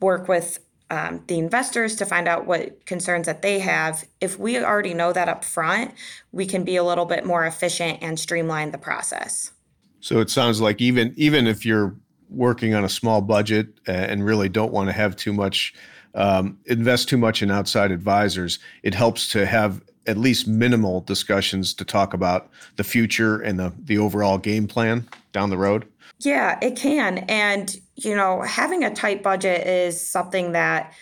work 0.00 0.28
with 0.28 0.58
um, 0.90 1.22
the 1.26 1.38
investors 1.38 1.96
to 1.96 2.06
find 2.06 2.28
out 2.28 2.46
what 2.46 2.84
concerns 2.86 3.26
that 3.26 3.42
they 3.42 3.58
have. 3.58 4.04
If 4.20 4.38
we 4.38 4.58
already 4.58 4.94
know 4.94 5.12
that 5.12 5.28
up 5.28 5.44
front, 5.44 5.92
we 6.32 6.46
can 6.46 6.64
be 6.64 6.76
a 6.76 6.84
little 6.84 7.06
bit 7.06 7.24
more 7.24 7.44
efficient 7.46 7.98
and 8.02 8.18
streamline 8.18 8.70
the 8.70 8.78
process. 8.78 9.52
So 10.00 10.20
it 10.20 10.28
sounds 10.28 10.60
like 10.60 10.80
even 10.80 11.14
even 11.16 11.46
if 11.46 11.64
you're 11.64 11.96
working 12.28 12.74
on 12.74 12.84
a 12.84 12.88
small 12.88 13.22
budget 13.22 13.68
and 13.86 14.24
really 14.24 14.48
don't 14.48 14.72
want 14.72 14.88
to 14.88 14.92
have 14.92 15.16
too 15.16 15.32
much 15.32 15.72
um, 16.14 16.58
invest 16.66 17.08
too 17.08 17.16
much 17.16 17.42
in 17.42 17.50
outside 17.50 17.90
advisors, 17.90 18.58
it 18.82 18.94
helps 18.94 19.28
to 19.32 19.46
have 19.46 19.82
at 20.06 20.16
least 20.16 20.46
minimal 20.46 21.00
discussions 21.02 21.74
to 21.74 21.84
talk 21.84 22.14
about 22.14 22.50
the 22.76 22.84
future 22.84 23.40
and 23.40 23.58
the, 23.58 23.72
the 23.84 23.98
overall 23.98 24.38
game 24.38 24.66
plan 24.66 25.08
down 25.32 25.50
the 25.50 25.58
road? 25.58 25.86
Yeah, 26.20 26.58
it 26.62 26.76
can. 26.76 27.18
And, 27.28 27.74
you 27.96 28.14
know, 28.14 28.42
having 28.42 28.84
a 28.84 28.94
tight 28.94 29.22
budget 29.22 29.66
is 29.66 30.08
something 30.08 30.52
that 30.52 30.92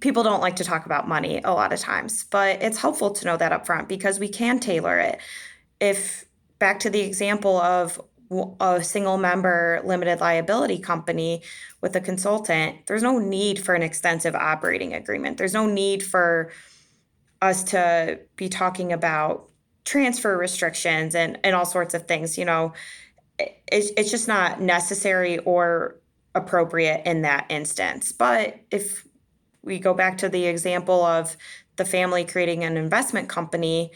people 0.00 0.22
don't 0.22 0.40
like 0.40 0.56
to 0.56 0.64
talk 0.64 0.86
about 0.86 1.08
money 1.08 1.40
a 1.44 1.52
lot 1.52 1.72
of 1.72 1.80
times, 1.80 2.24
but 2.24 2.62
it's 2.62 2.78
helpful 2.78 3.10
to 3.10 3.24
know 3.24 3.36
that 3.36 3.52
up 3.52 3.66
front 3.66 3.88
because 3.88 4.18
we 4.18 4.28
can 4.28 4.60
tailor 4.60 4.98
it. 4.98 5.18
If 5.80 6.24
back 6.58 6.80
to 6.80 6.90
the 6.90 7.00
example 7.00 7.56
of 7.58 8.00
a 8.60 8.82
single 8.82 9.16
member 9.16 9.80
limited 9.84 10.20
liability 10.20 10.78
company 10.78 11.42
with 11.80 11.96
a 11.96 12.00
consultant, 12.00 12.86
there's 12.86 13.02
no 13.02 13.18
need 13.18 13.58
for 13.58 13.74
an 13.74 13.82
extensive 13.82 14.34
operating 14.34 14.92
agreement. 14.92 15.38
There's 15.38 15.54
no 15.54 15.66
need 15.66 16.02
for 16.02 16.50
us 17.40 17.62
to 17.64 18.18
be 18.36 18.48
talking 18.48 18.92
about 18.92 19.48
transfer 19.84 20.36
restrictions 20.36 21.14
and, 21.14 21.38
and 21.44 21.54
all 21.54 21.64
sorts 21.64 21.94
of 21.94 22.06
things. 22.06 22.36
You 22.36 22.44
know, 22.44 22.72
it's, 23.38 23.90
it's 23.96 24.10
just 24.10 24.28
not 24.28 24.60
necessary 24.60 25.38
or 25.38 25.96
appropriate 26.34 27.02
in 27.06 27.22
that 27.22 27.46
instance. 27.48 28.12
But 28.12 28.58
if 28.70 29.06
we 29.62 29.78
go 29.78 29.94
back 29.94 30.18
to 30.18 30.28
the 30.28 30.46
example 30.46 31.02
of 31.04 31.36
the 31.76 31.84
family 31.84 32.24
creating 32.24 32.64
an 32.64 32.76
investment 32.76 33.28
company, 33.28 33.92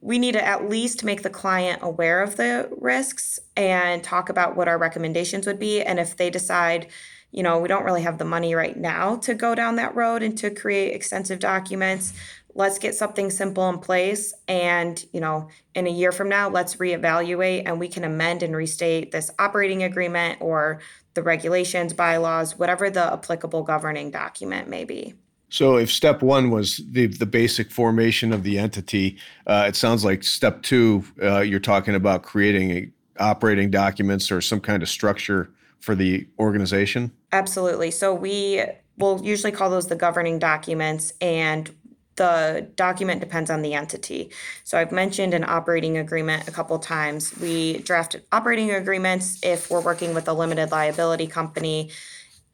we 0.00 0.18
need 0.18 0.32
to 0.32 0.44
at 0.44 0.68
least 0.68 1.04
make 1.04 1.22
the 1.22 1.30
client 1.30 1.80
aware 1.82 2.22
of 2.22 2.36
the 2.36 2.68
risks 2.78 3.38
and 3.56 4.02
talk 4.02 4.28
about 4.28 4.56
what 4.56 4.68
our 4.68 4.78
recommendations 4.78 5.46
would 5.46 5.58
be. 5.58 5.82
And 5.82 5.98
if 5.98 6.16
they 6.16 6.30
decide, 6.30 6.88
you 7.34 7.42
know, 7.42 7.58
we 7.58 7.66
don't 7.66 7.82
really 7.82 8.02
have 8.02 8.18
the 8.18 8.24
money 8.24 8.54
right 8.54 8.76
now 8.76 9.16
to 9.16 9.34
go 9.34 9.56
down 9.56 9.74
that 9.74 9.96
road 9.96 10.22
and 10.22 10.38
to 10.38 10.50
create 10.50 10.94
extensive 10.94 11.40
documents. 11.40 12.12
Let's 12.54 12.78
get 12.78 12.94
something 12.94 13.28
simple 13.28 13.68
in 13.70 13.80
place. 13.80 14.32
And, 14.46 15.04
you 15.12 15.18
know, 15.18 15.48
in 15.74 15.88
a 15.88 15.90
year 15.90 16.12
from 16.12 16.28
now, 16.28 16.48
let's 16.48 16.76
reevaluate 16.76 17.64
and 17.66 17.80
we 17.80 17.88
can 17.88 18.04
amend 18.04 18.44
and 18.44 18.54
restate 18.54 19.10
this 19.10 19.32
operating 19.40 19.82
agreement 19.82 20.38
or 20.40 20.80
the 21.14 21.24
regulations, 21.24 21.92
bylaws, 21.92 22.56
whatever 22.56 22.88
the 22.88 23.12
applicable 23.12 23.64
governing 23.64 24.12
document 24.12 24.68
may 24.68 24.84
be. 24.84 25.14
So, 25.48 25.76
if 25.76 25.90
step 25.90 26.22
one 26.22 26.50
was 26.50 26.80
the 26.90 27.06
the 27.06 27.26
basic 27.26 27.70
formation 27.70 28.32
of 28.32 28.42
the 28.42 28.58
entity, 28.58 29.18
uh, 29.46 29.66
it 29.68 29.76
sounds 29.76 30.04
like 30.04 30.24
step 30.24 30.62
two, 30.62 31.04
uh, 31.22 31.40
you're 31.40 31.60
talking 31.60 31.94
about 31.94 32.24
creating 32.24 32.70
a, 32.70 32.90
operating 33.20 33.70
documents 33.70 34.32
or 34.32 34.40
some 34.40 34.60
kind 34.60 34.82
of 34.82 34.88
structure 34.88 35.50
for 35.84 35.94
the 35.94 36.26
organization? 36.38 37.12
Absolutely. 37.30 37.90
So 37.90 38.14
we 38.14 38.64
will 38.96 39.22
usually 39.22 39.52
call 39.52 39.68
those 39.68 39.88
the 39.88 39.96
governing 39.96 40.38
documents. 40.38 41.12
And 41.20 41.70
the 42.16 42.70
document 42.76 43.20
depends 43.20 43.50
on 43.50 43.60
the 43.60 43.74
entity. 43.74 44.30
So 44.62 44.78
I've 44.78 44.92
mentioned 44.92 45.34
an 45.34 45.44
operating 45.44 45.98
agreement 45.98 46.48
a 46.48 46.52
couple 46.52 46.78
times. 46.78 47.36
We 47.38 47.78
draft 47.78 48.16
operating 48.32 48.70
agreements 48.70 49.38
if 49.42 49.70
we're 49.70 49.80
working 49.80 50.14
with 50.14 50.26
a 50.28 50.32
limited 50.32 50.70
liability 50.70 51.26
company 51.26 51.90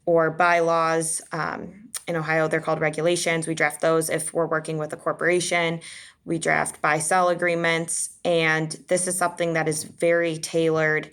or 0.06 0.30
bylaws. 0.30 1.20
Um, 1.30 1.90
in 2.08 2.16
Ohio, 2.16 2.48
they're 2.48 2.60
called 2.60 2.80
regulations. 2.80 3.46
We 3.46 3.54
draft 3.54 3.80
those 3.80 4.10
if 4.10 4.34
we're 4.34 4.46
working 4.46 4.78
with 4.78 4.92
a 4.92 4.96
corporation. 4.96 5.80
We 6.24 6.38
draft 6.38 6.80
buy 6.80 6.98
sell 6.98 7.28
agreements. 7.28 8.16
And 8.24 8.72
this 8.88 9.06
is 9.06 9.16
something 9.16 9.52
that 9.52 9.68
is 9.68 9.84
very 9.84 10.38
tailored 10.38 11.10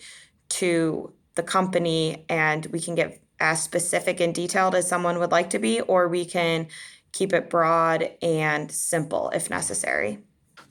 to 0.50 1.14
the 1.38 1.44
company, 1.44 2.26
and 2.28 2.66
we 2.68 2.82
can 2.82 2.96
get 2.96 3.22
as 3.40 3.64
specific 3.64 4.20
and 4.20 4.36
detailed 4.36 4.76
as 4.76 4.88
someone 4.88 5.20
would 5.20 5.32
like 5.32 5.50
to 5.52 5.60
be, 5.60 5.80
or 5.82 6.10
we 6.10 6.26
can 6.26 6.68
keep 7.14 7.32
it 7.34 7.50
broad 7.50 8.12
and 8.22 8.72
simple 8.72 9.30
if 9.30 9.50
necessary. 9.50 10.20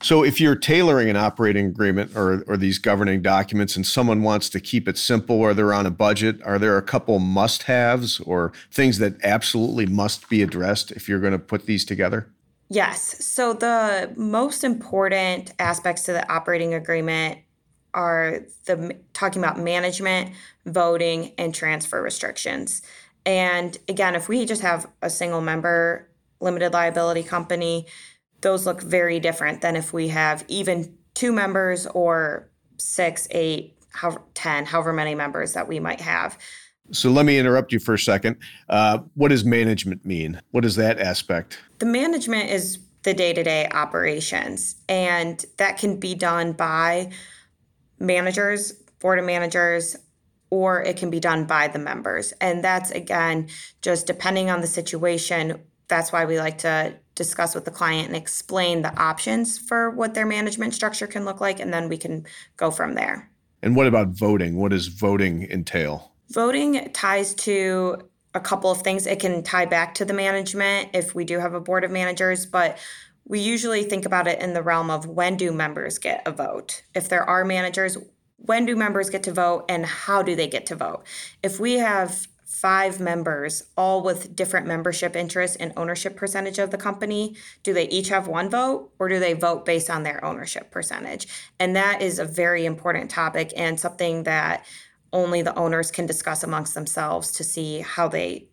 So, 0.01 0.23
if 0.23 0.39
you're 0.39 0.55
tailoring 0.55 1.09
an 1.09 1.15
operating 1.15 1.65
agreement 1.65 2.15
or, 2.15 2.43
or 2.47 2.55
these 2.55 2.77
governing 2.77 3.23
documents 3.23 3.75
and 3.75 3.85
someone 3.85 4.21
wants 4.21 4.47
to 4.49 4.59
keep 4.59 4.87
it 4.87 4.95
simple 4.95 5.37
or 5.37 5.55
they're 5.55 5.73
on 5.73 5.87
a 5.87 5.91
budget, 5.91 6.39
are 6.43 6.59
there 6.59 6.77
a 6.77 6.83
couple 6.83 7.17
must 7.17 7.63
haves 7.63 8.19
or 8.19 8.53
things 8.71 8.99
that 8.99 9.15
absolutely 9.23 9.87
must 9.87 10.29
be 10.29 10.43
addressed 10.43 10.91
if 10.91 11.09
you're 11.09 11.19
going 11.19 11.33
to 11.33 11.39
put 11.39 11.65
these 11.65 11.83
together? 11.83 12.29
Yes. 12.69 13.25
So, 13.25 13.53
the 13.53 14.13
most 14.15 14.63
important 14.63 15.53
aspects 15.57 16.03
to 16.03 16.13
the 16.13 16.31
operating 16.31 16.75
agreement 16.75 17.39
are 17.97 18.43
the 18.65 18.95
talking 19.13 19.43
about 19.43 19.59
management, 19.59 20.31
voting, 20.65 21.33
and 21.39 21.53
transfer 21.53 22.01
restrictions. 22.01 22.83
And 23.25 23.75
again, 23.89 24.13
if 24.13 24.29
we 24.29 24.45
just 24.45 24.61
have 24.61 24.87
a 25.01 25.09
single 25.09 25.41
member 25.41 26.07
limited 26.39 26.71
liability 26.73 27.23
company, 27.23 27.87
those 28.41 28.67
look 28.67 28.83
very 28.83 29.19
different 29.19 29.61
than 29.61 29.75
if 29.75 29.91
we 29.91 30.09
have 30.09 30.45
even 30.47 30.95
two 31.15 31.33
members 31.33 31.87
or 31.87 32.47
six, 32.77 33.27
eight, 33.31 33.75
however, 33.89 34.21
10, 34.35 34.67
however 34.67 34.93
many 34.93 35.15
members 35.15 35.53
that 35.53 35.67
we 35.67 35.79
might 35.79 35.99
have. 35.99 36.37
So 36.91 37.09
let 37.09 37.25
me 37.25 37.39
interrupt 37.39 37.73
you 37.73 37.79
for 37.79 37.95
a 37.95 37.99
second. 37.99 38.37
Uh, 38.69 38.99
what 39.15 39.29
does 39.29 39.43
management 39.43 40.05
mean? 40.05 40.39
What 40.51 40.63
is 40.63 40.75
that 40.75 40.99
aspect? 40.99 41.59
The 41.79 41.87
management 41.87 42.51
is 42.51 42.77
the 43.01 43.15
day 43.15 43.33
to 43.33 43.43
day 43.43 43.67
operations, 43.71 44.75
and 44.87 45.43
that 45.57 45.79
can 45.79 45.99
be 45.99 46.13
done 46.13 46.51
by 46.51 47.09
managers, 47.99 48.71
board 48.99 49.19
of 49.19 49.25
managers, 49.25 49.95
or 50.49 50.81
it 50.81 50.97
can 50.97 51.09
be 51.09 51.19
done 51.19 51.45
by 51.45 51.67
the 51.67 51.79
members. 51.79 52.31
And 52.39 52.63
that's 52.63 52.91
again, 52.91 53.49
just 53.81 54.07
depending 54.07 54.49
on 54.49 54.61
the 54.61 54.67
situation, 54.67 55.61
that's 55.87 56.11
why 56.11 56.25
we 56.25 56.39
like 56.39 56.57
to 56.59 56.95
discuss 57.15 57.55
with 57.55 57.65
the 57.65 57.71
client 57.71 58.07
and 58.07 58.15
explain 58.15 58.81
the 58.81 58.95
options 58.99 59.57
for 59.57 59.89
what 59.89 60.13
their 60.13 60.25
management 60.25 60.73
structure 60.73 61.07
can 61.07 61.25
look 61.25 61.41
like, 61.41 61.59
and 61.59 61.73
then 61.73 61.89
we 61.89 61.97
can 61.97 62.25
go 62.57 62.71
from 62.71 62.93
there. 62.93 63.29
And 63.61 63.75
what 63.75 63.87
about 63.87 64.09
voting? 64.09 64.57
What 64.57 64.71
does 64.71 64.87
voting 64.87 65.49
entail? 65.49 66.11
Voting 66.29 66.89
ties 66.93 67.33
to 67.35 67.97
a 68.33 68.39
couple 68.39 68.69
of 68.69 68.81
things. 68.81 69.07
It 69.07 69.19
can 69.19 69.43
tie 69.43 69.65
back 69.65 69.95
to 69.95 70.05
the 70.05 70.13
management 70.13 70.89
if 70.93 71.15
we 71.15 71.25
do 71.25 71.39
have 71.39 71.53
a 71.53 71.59
board 71.59 71.83
of 71.83 71.91
managers, 71.91 72.45
but 72.45 72.77
we 73.27 73.39
usually 73.39 73.83
think 73.83 74.05
about 74.05 74.27
it 74.27 74.41
in 74.41 74.53
the 74.53 74.61
realm 74.63 74.89
of 74.89 75.05
when 75.05 75.35
do 75.35 75.51
members 75.51 75.97
get 75.97 76.23
a 76.25 76.31
vote? 76.31 76.83
If 76.95 77.09
there 77.09 77.23
are 77.23 77.43
managers, 77.43 77.97
when 78.37 78.65
do 78.65 78.75
members 78.75 79.09
get 79.09 79.23
to 79.23 79.33
vote 79.33 79.65
and 79.67 79.85
how 79.85 80.23
do 80.23 80.35
they 80.35 80.47
get 80.47 80.65
to 80.67 80.75
vote? 80.75 81.03
If 81.43 81.59
we 81.59 81.73
have 81.73 82.27
five 82.45 82.99
members, 83.01 83.63
all 83.75 84.01
with 84.01 84.35
different 84.35 84.65
membership 84.65 85.15
interests 85.15 85.57
and 85.57 85.73
ownership 85.75 86.15
percentage 86.15 86.57
of 86.57 86.71
the 86.71 86.77
company, 86.77 87.35
do 87.63 87.73
they 87.73 87.87
each 87.89 88.07
have 88.07 88.27
one 88.27 88.49
vote 88.49 88.91
or 88.97 89.09
do 89.09 89.19
they 89.19 89.33
vote 89.33 89.65
based 89.65 89.89
on 89.89 90.03
their 90.03 90.23
ownership 90.23 90.71
percentage? 90.71 91.27
And 91.59 91.75
that 91.75 92.01
is 92.01 92.19
a 92.19 92.25
very 92.25 92.65
important 92.65 93.11
topic 93.11 93.51
and 93.57 93.77
something 93.77 94.23
that 94.23 94.65
only 95.11 95.41
the 95.41 95.55
owners 95.55 95.91
can 95.91 96.05
discuss 96.05 96.43
amongst 96.43 96.73
themselves 96.73 97.31
to 97.33 97.43
see 97.43 97.81
how 97.81 98.07
they 98.07 98.47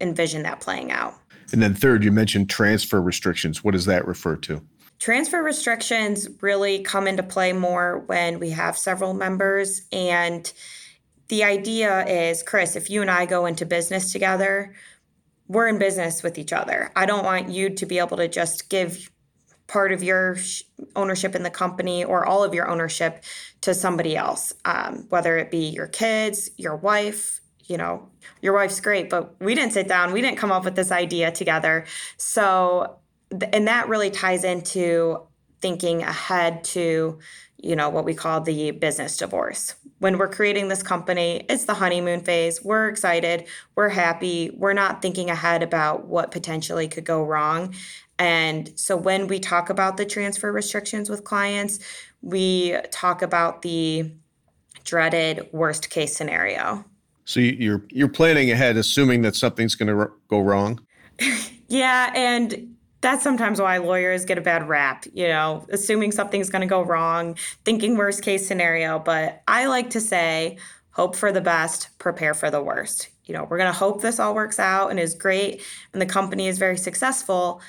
envision 0.00 0.42
that 0.42 0.60
playing 0.60 0.90
out. 0.90 1.14
And 1.52 1.62
then, 1.62 1.74
third, 1.74 2.04
you 2.04 2.12
mentioned 2.12 2.50
transfer 2.50 3.00
restrictions. 3.00 3.62
What 3.62 3.72
does 3.72 3.86
that 3.86 4.06
refer 4.06 4.36
to? 4.36 4.62
Transfer 4.98 5.42
restrictions 5.42 6.28
really 6.40 6.82
come 6.82 7.06
into 7.06 7.22
play 7.22 7.52
more 7.52 7.98
when 8.06 8.38
we 8.38 8.50
have 8.50 8.78
several 8.78 9.12
members 9.12 9.82
and 9.92 10.52
the 11.28 11.44
idea 11.44 12.04
is, 12.06 12.42
Chris, 12.42 12.76
if 12.76 12.90
you 12.90 13.00
and 13.00 13.10
I 13.10 13.26
go 13.26 13.46
into 13.46 13.64
business 13.64 14.12
together, 14.12 14.74
we're 15.48 15.68
in 15.68 15.78
business 15.78 16.22
with 16.22 16.38
each 16.38 16.52
other. 16.52 16.90
I 16.96 17.06
don't 17.06 17.24
want 17.24 17.48
you 17.48 17.70
to 17.70 17.86
be 17.86 17.98
able 17.98 18.16
to 18.18 18.28
just 18.28 18.68
give 18.68 19.10
part 19.66 19.92
of 19.92 20.02
your 20.02 20.36
ownership 20.94 21.34
in 21.34 21.42
the 21.42 21.50
company 21.50 22.04
or 22.04 22.26
all 22.26 22.44
of 22.44 22.54
your 22.54 22.68
ownership 22.68 23.24
to 23.62 23.74
somebody 23.74 24.16
else, 24.16 24.52
um, 24.64 25.06
whether 25.08 25.38
it 25.38 25.50
be 25.50 25.68
your 25.68 25.86
kids, 25.86 26.50
your 26.56 26.76
wife. 26.76 27.40
You 27.64 27.78
know, 27.78 28.08
your 28.42 28.52
wife's 28.52 28.80
great, 28.80 29.08
but 29.08 29.34
we 29.40 29.54
didn't 29.54 29.72
sit 29.72 29.88
down, 29.88 30.12
we 30.12 30.20
didn't 30.20 30.38
come 30.38 30.52
up 30.52 30.64
with 30.64 30.76
this 30.76 30.92
idea 30.92 31.30
together. 31.32 31.86
So, 32.16 32.98
and 33.52 33.66
that 33.68 33.88
really 33.88 34.10
ties 34.10 34.44
into 34.44 35.22
thinking 35.60 36.02
ahead 36.02 36.62
to, 36.64 37.18
you 37.56 37.76
know, 37.76 37.88
what 37.88 38.04
we 38.04 38.14
call 38.14 38.42
the 38.42 38.70
business 38.72 39.16
divorce 39.16 39.76
when 40.04 40.18
we're 40.18 40.28
creating 40.28 40.68
this 40.68 40.82
company, 40.82 41.46
it's 41.48 41.64
the 41.64 41.72
honeymoon 41.72 42.20
phase. 42.20 42.62
We're 42.62 42.88
excited, 42.88 43.46
we're 43.74 43.88
happy, 43.88 44.50
we're 44.54 44.74
not 44.74 45.00
thinking 45.00 45.30
ahead 45.30 45.62
about 45.62 46.06
what 46.06 46.30
potentially 46.30 46.88
could 46.88 47.06
go 47.06 47.22
wrong. 47.22 47.74
And 48.18 48.70
so 48.78 48.98
when 48.98 49.28
we 49.28 49.40
talk 49.40 49.70
about 49.70 49.96
the 49.96 50.04
transfer 50.04 50.52
restrictions 50.52 51.08
with 51.08 51.24
clients, 51.24 51.78
we 52.20 52.76
talk 52.90 53.22
about 53.22 53.62
the 53.62 54.12
dreaded 54.84 55.48
worst 55.52 55.88
case 55.88 56.14
scenario. 56.14 56.84
So 57.24 57.40
you're 57.40 57.82
you're 57.90 58.08
planning 58.08 58.50
ahead 58.50 58.76
assuming 58.76 59.22
that 59.22 59.36
something's 59.36 59.74
going 59.74 59.88
to 59.88 60.10
go 60.28 60.40
wrong? 60.40 60.80
yeah, 61.68 62.12
and 62.14 62.74
that's 63.00 63.22
sometimes 63.22 63.60
why 63.60 63.78
lawyers 63.78 64.24
get 64.24 64.38
a 64.38 64.40
bad 64.40 64.68
rap, 64.68 65.04
you 65.12 65.28
know, 65.28 65.66
assuming 65.70 66.10
something's 66.10 66.48
going 66.48 66.62
to 66.62 66.66
go 66.66 66.82
wrong, 66.82 67.36
thinking 67.64 67.96
worst 67.96 68.22
case 68.22 68.48
scenario. 68.48 68.98
But 68.98 69.42
I 69.46 69.66
like 69.66 69.90
to 69.90 70.00
say, 70.00 70.58
hope 70.90 71.14
for 71.14 71.30
the 71.30 71.42
best, 71.42 71.90
prepare 71.98 72.32
for 72.32 72.50
the 72.50 72.62
worst. 72.62 73.10
You 73.26 73.34
know, 73.34 73.44
we're 73.44 73.58
going 73.58 73.72
to 73.72 73.78
hope 73.78 74.00
this 74.00 74.18
all 74.18 74.34
works 74.34 74.58
out 74.58 74.90
and 74.90 74.98
is 74.98 75.14
great 75.14 75.62
and 75.92 76.00
the 76.00 76.06
company 76.06 76.48
is 76.48 76.58
very 76.58 76.78
successful. 76.78 77.60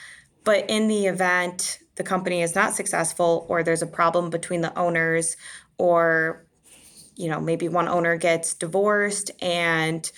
But 0.44 0.70
in 0.70 0.88
the 0.88 1.08
event 1.08 1.80
the 1.96 2.04
company 2.04 2.42
is 2.42 2.56
not 2.56 2.76
successful 2.76 3.46
or 3.50 3.64
there's 3.64 3.82
a 3.82 3.88
problem 3.88 4.30
between 4.30 4.62
the 4.62 4.78
owners 4.78 5.38
or 5.78 6.45
you 7.16 7.30
know 7.30 7.40
maybe 7.40 7.68
one 7.68 7.88
owner 7.88 8.18
gets 8.18 8.54
divorced 8.54 9.32
and 9.42 10.12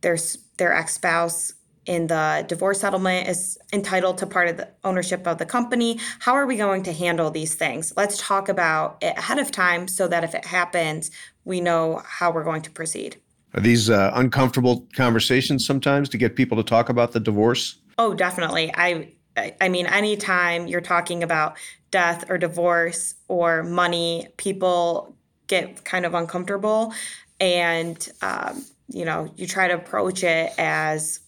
there's 0.00 0.38
their 0.56 0.74
ex-spouse 0.74 1.54
in 1.86 2.06
the 2.06 2.44
divorce 2.48 2.80
settlement 2.80 3.28
is 3.28 3.58
entitled 3.72 4.18
to 4.18 4.26
part 4.26 4.48
of 4.48 4.56
the 4.56 4.68
ownership 4.84 5.26
of 5.26 5.38
the 5.38 5.46
company. 5.46 5.98
How 6.20 6.34
are 6.34 6.46
we 6.46 6.56
going 6.56 6.84
to 6.84 6.92
handle 6.92 7.30
these 7.30 7.54
things? 7.54 7.92
Let's 7.96 8.18
talk 8.18 8.48
about 8.48 8.98
it 9.02 9.18
ahead 9.18 9.38
of 9.38 9.50
time 9.50 9.88
so 9.88 10.06
that 10.06 10.22
if 10.22 10.34
it 10.34 10.44
happens, 10.44 11.10
we 11.44 11.60
know 11.60 12.00
how 12.04 12.30
we're 12.30 12.44
going 12.44 12.62
to 12.62 12.70
proceed. 12.70 13.20
Are 13.54 13.60
these 13.60 13.90
uh, 13.90 14.12
uncomfortable 14.14 14.86
conversations 14.94 15.66
sometimes 15.66 16.08
to 16.10 16.18
get 16.18 16.36
people 16.36 16.56
to 16.56 16.62
talk 16.62 16.88
about 16.88 17.12
the 17.12 17.20
divorce? 17.20 17.78
Oh, 17.98 18.14
definitely. 18.14 18.72
I 18.74 19.12
I 19.60 19.70
mean, 19.70 19.86
anytime 19.86 20.66
you're 20.66 20.82
talking 20.82 21.22
about 21.22 21.56
death 21.90 22.30
or 22.30 22.36
divorce 22.36 23.14
or 23.28 23.62
money, 23.62 24.28
people 24.36 25.16
get 25.46 25.84
kind 25.84 26.06
of 26.06 26.14
uncomfortable, 26.14 26.94
and 27.40 28.08
um, 28.22 28.64
you 28.88 29.04
know, 29.04 29.32
you 29.36 29.46
try 29.46 29.68
to 29.68 29.74
approach 29.74 30.22
it 30.22 30.52
as 30.58 31.20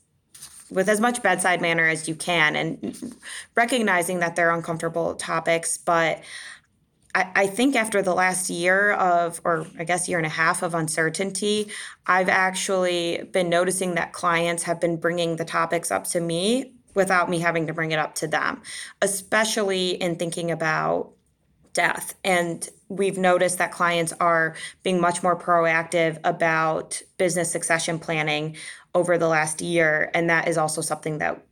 with 0.71 0.89
as 0.89 1.01
much 1.01 1.23
bedside 1.23 1.61
manner 1.61 1.87
as 1.87 2.09
you 2.09 2.15
can 2.15 2.57
and 2.57 3.15
recognizing 3.55 4.21
that 4.21 4.35
they're 4.35 4.51
uncomfortable 4.51 5.15
topics 5.15 5.79
but 5.79 6.23
I, 7.15 7.31
I 7.35 7.47
think 7.47 7.77
after 7.77 8.03
the 8.03 8.15
last 8.15 8.51
year 8.51 8.93
of 8.93 9.41
or 9.45 9.67
i 9.79 9.85
guess 9.85 10.09
year 10.09 10.19
and 10.19 10.27
a 10.27 10.31
half 10.31 10.63
of 10.63 10.75
uncertainty 10.75 11.71
i've 12.07 12.29
actually 12.29 13.29
been 13.33 13.49
noticing 13.49 13.95
that 13.95 14.13
clients 14.13 14.63
have 14.65 14.81
been 14.81 14.97
bringing 14.97 15.37
the 15.37 15.45
topics 15.45 15.91
up 15.91 16.05
to 16.09 16.21
me 16.21 16.73
without 16.95 17.29
me 17.29 17.41
having 17.41 17.67
to 17.67 17.75
bring 17.75 17.93
it 17.93 17.99
up 17.99 18.15
to 18.17 18.27
them 18.27 18.63
especially 19.03 19.91
in 19.91 20.17
thinking 20.17 20.51
about 20.51 21.14
death 21.75 22.15
and 22.25 22.71
we've 22.89 23.19
noticed 23.19 23.59
that 23.59 23.73
clients 23.73 24.13
are 24.21 24.55
being 24.83 25.01
much 25.01 25.23
more 25.23 25.39
proactive 25.39 26.19
about 26.25 27.03
business 27.19 27.51
succession 27.51 27.99
planning 27.99 28.57
over 28.95 29.19
the 29.19 29.29
last 29.29 29.61
year. 29.61 30.11
And 30.15 30.31
that 30.31 30.49
is 30.49 30.57
also 30.57 30.81
something 30.81 31.19
that 31.19 31.43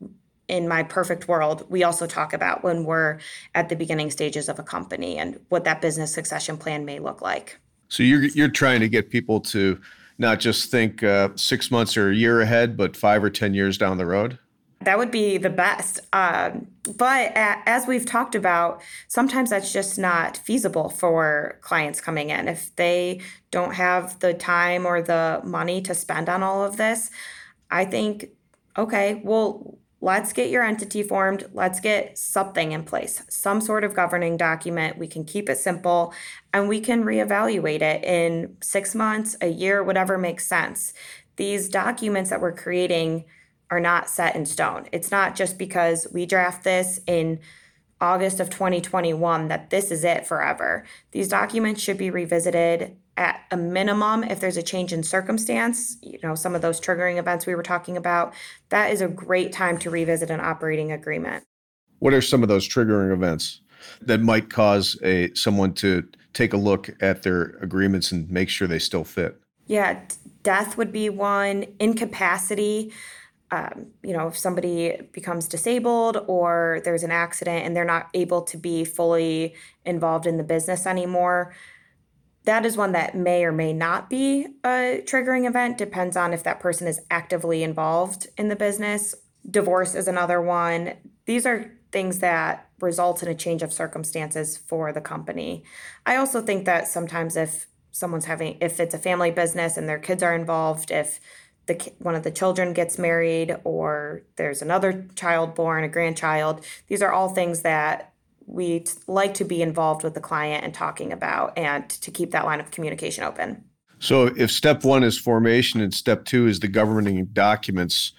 in 0.49 0.69
my 0.69 0.83
perfect 0.83 1.29
world, 1.29 1.67
we 1.69 1.83
also 1.83 2.07
talk 2.07 2.33
about 2.33 2.62
when 2.62 2.85
we're 2.85 3.19
at 3.55 3.69
the 3.69 3.76
beginning 3.76 4.11
stages 4.11 4.49
of 4.49 4.59
a 4.59 4.62
company 4.62 5.19
and 5.19 5.41
what 5.49 5.64
that 5.64 5.81
business 5.81 6.12
succession 6.12 6.57
plan 6.57 6.85
may 6.85 6.99
look 6.99 7.23
like. 7.23 7.59
So 7.88 8.02
you're 8.02 8.25
you're 8.25 8.49
trying 8.49 8.81
to 8.81 8.88
get 8.88 9.11
people 9.11 9.41
to 9.41 9.81
not 10.19 10.41
just 10.41 10.71
think 10.71 11.02
uh, 11.02 11.31
six 11.37 11.71
months 11.71 11.97
or 11.97 12.11
a 12.11 12.14
year 12.14 12.41
ahead, 12.41 12.76
but 12.76 12.97
five 12.97 13.23
or 13.23 13.31
ten 13.31 13.55
years 13.55 13.76
down 13.76 13.99
the 13.99 14.07
road. 14.07 14.38
That 14.85 14.99
would 14.99 15.11
be 15.11 15.39
the 15.39 15.51
best. 15.51 16.01
Um, 16.12 16.69
but 16.97 17.33
as 17.35 17.87
we've 17.87 18.07
talked 18.07 18.35
about, 18.35 18.83
sometimes 19.09 19.51
that's 19.51 19.73
just 19.73 19.99
not 19.99 20.37
feasible 20.37 20.89
for 20.89 21.59
clients 21.61 22.01
coming 22.01 22.31
in. 22.31 22.49
If 22.49 22.75
they 22.77 23.21
don't 23.51 23.75
have 23.75 24.19
the 24.21 24.35
time 24.35 24.87
or 24.87 25.03
the 25.03 25.41
money 25.45 25.81
to 25.83 25.95
spend 25.95 26.29
on 26.29 26.43
all 26.43 26.65
of 26.65 26.77
this, 26.77 27.11
I 27.71 27.85
think, 27.85 28.27
okay, 28.77 29.21
well, 29.25 29.79
let's 30.01 30.33
get 30.33 30.51
your 30.51 30.65
entity 30.65 31.03
formed. 31.03 31.45
Let's 31.53 31.79
get 31.79 32.19
something 32.19 32.73
in 32.73 32.83
place, 32.83 33.23
some 33.29 33.61
sort 33.61 33.85
of 33.85 33.95
governing 33.95 34.37
document. 34.37 34.99
We 34.99 35.07
can 35.07 35.25
keep 35.25 35.49
it 35.49 35.59
simple 35.59 36.12
and 36.53 36.69
we 36.69 36.81
can 36.81 37.05
reevaluate 37.05 37.83
it 37.83 38.05
in 38.05 38.57
six 38.61 38.95
months, 38.95 39.37
a 39.41 39.47
year, 39.47 39.83
whatever 39.83 40.19
makes 40.19 40.47
sense. 40.47 40.93
These 41.37 41.69
documents 41.69 42.31
that 42.31 42.41
we're 42.41 42.53
creating 42.53 43.25
are 43.73 43.81
not 43.81 44.07
set 44.07 44.37
in 44.37 44.45
stone. 44.45 44.87
It's 44.93 45.11
not 45.11 45.35
just 45.35 45.57
because 45.57 46.07
we 46.12 46.26
draft 46.26 46.62
this 46.62 47.00
in 47.07 47.41
August 48.02 48.38
of 48.38 48.50
2021 48.50 49.49
that 49.49 49.71
this 49.71 49.91
is 49.91 50.05
it 50.05 50.26
forever. 50.26 50.85
These 51.12 51.29
documents 51.29 51.81
should 51.81 51.97
be 51.97 52.11
revisited 52.11 52.99
at 53.17 53.41
a 53.50 53.57
minimum 53.57 54.25
if 54.25 54.41
there's 54.41 54.59
a 54.59 54.62
change 54.62 54.93
in 54.93 55.02
circumstance, 55.02 55.97
you 56.02 56.19
know, 56.23 56.35
some 56.35 56.55
of 56.55 56.61
those 56.61 56.83
triggering 56.83 57.17
events 57.17 57.47
we 57.47 57.55
were 57.55 57.62
talking 57.62 57.97
about. 57.97 58.35
That 58.69 58.91
is 58.91 59.00
a 59.00 59.09
great 59.09 59.55
time 59.55 59.79
to 59.79 59.88
revisit 59.88 60.29
an 60.29 60.41
operating 60.41 60.93
agreement. 60.93 61.45
What 62.00 62.12
are 62.12 62.21
some 62.21 62.43
of 62.43 62.50
those 62.50 62.69
triggering 62.69 63.11
events 63.11 63.62
that 64.02 64.21
might 64.21 64.50
cause 64.50 64.99
a 65.02 65.33
someone 65.33 65.73
to 65.75 66.07
take 66.35 66.52
a 66.52 66.59
look 66.59 66.91
at 67.00 67.23
their 67.23 67.57
agreements 67.62 68.12
and 68.12 68.31
make 68.31 68.50
sure 68.50 68.69
they 68.69 68.79
still 68.79 69.05
fit? 69.05 69.41
Yeah, 69.67 69.99
death 70.43 70.76
would 70.76 70.93
be 70.93 71.09
one, 71.09 71.64
incapacity 71.81 72.93
um, 73.52 73.88
you 74.02 74.14
know, 74.14 74.28
if 74.28 74.38
somebody 74.38 74.97
becomes 75.12 75.47
disabled 75.47 76.25
or 76.26 76.80
there's 76.85 77.02
an 77.02 77.12
accident 77.12 77.66
and 77.66 77.76
they're 77.76 77.85
not 77.85 78.09
able 78.14 78.40
to 78.40 78.56
be 78.56 78.82
fully 78.82 79.54
involved 79.85 80.26
in 80.26 80.38
the 80.38 80.42
business 80.42 80.87
anymore, 80.87 81.54
that 82.44 82.64
is 82.64 82.78
one 82.78 82.92
that 82.92 83.14
may 83.14 83.44
or 83.44 83.52
may 83.52 83.75
not 83.75 84.09
be 84.09 84.47
a 84.64 85.02
triggering 85.04 85.47
event. 85.47 85.76
Depends 85.76 86.16
on 86.16 86.32
if 86.32 86.42
that 86.44 86.61
person 86.61 86.88
is 86.88 87.02
actively 87.11 87.62
involved 87.62 88.26
in 88.38 88.49
the 88.49 88.56
business. 88.56 89.14
Divorce 89.49 89.94
is 89.94 90.09
another 90.09 90.40
one. 90.40 90.94
These 91.26 91.44
are 91.44 91.71
things 91.92 92.21
that 92.21 92.71
result 92.80 93.23
in 93.23 93.28
a 93.28 93.35
change 93.35 93.62
of 93.62 93.71
circumstances 93.71 94.56
for 94.56 94.94
the 94.94 95.00
company. 95.02 95.62
I 96.06 96.16
also 96.16 96.40
think 96.40 96.64
that 96.64 96.88
sometimes 96.88 97.37
if 97.37 97.66
someone's 97.90 98.25
having, 98.25 98.56
if 98.62 98.80
it's 98.80 98.94
a 98.94 98.99
family 98.99 99.30
business 99.30 99.76
and 99.76 99.87
their 99.87 99.99
kids 99.99 100.23
are 100.23 100.35
involved, 100.35 100.90
if 100.90 101.21
the 101.79 101.93
one 101.99 102.14
of 102.14 102.23
the 102.23 102.31
children 102.31 102.73
gets 102.73 102.99
married 102.99 103.57
or 103.64 104.23
there's 104.37 104.62
another 104.62 105.07
child 105.14 105.55
born, 105.55 105.85
a 105.85 105.88
grandchild. 105.88 106.64
These 106.88 107.02
are 107.02 107.12
all 107.12 107.29
things 107.29 107.62
that 107.62 108.12
we 108.47 108.85
like 109.07 109.35
to 109.35 109.45
be 109.45 109.62
involved 109.62 110.02
with 110.02 110.14
the 110.14 110.21
client 110.21 110.64
and 110.64 110.75
talking 110.75 111.12
about 111.12 111.57
and 111.57 111.88
to 111.88 112.11
keep 112.11 112.33
that 112.33 112.45
line 112.45 112.61
of 112.61 112.71
communication 112.71 113.25
open. 113.25 113.64
So, 113.99 114.26
if 114.37 114.50
step 114.50 114.83
one 114.83 115.05
is 115.05 115.17
formation 115.17 115.81
and 115.81 115.95
step 115.95 116.25
two 116.25 116.49
is 116.49 116.59
the 116.59 116.67
governing 116.67 117.25
documents, 117.26 118.12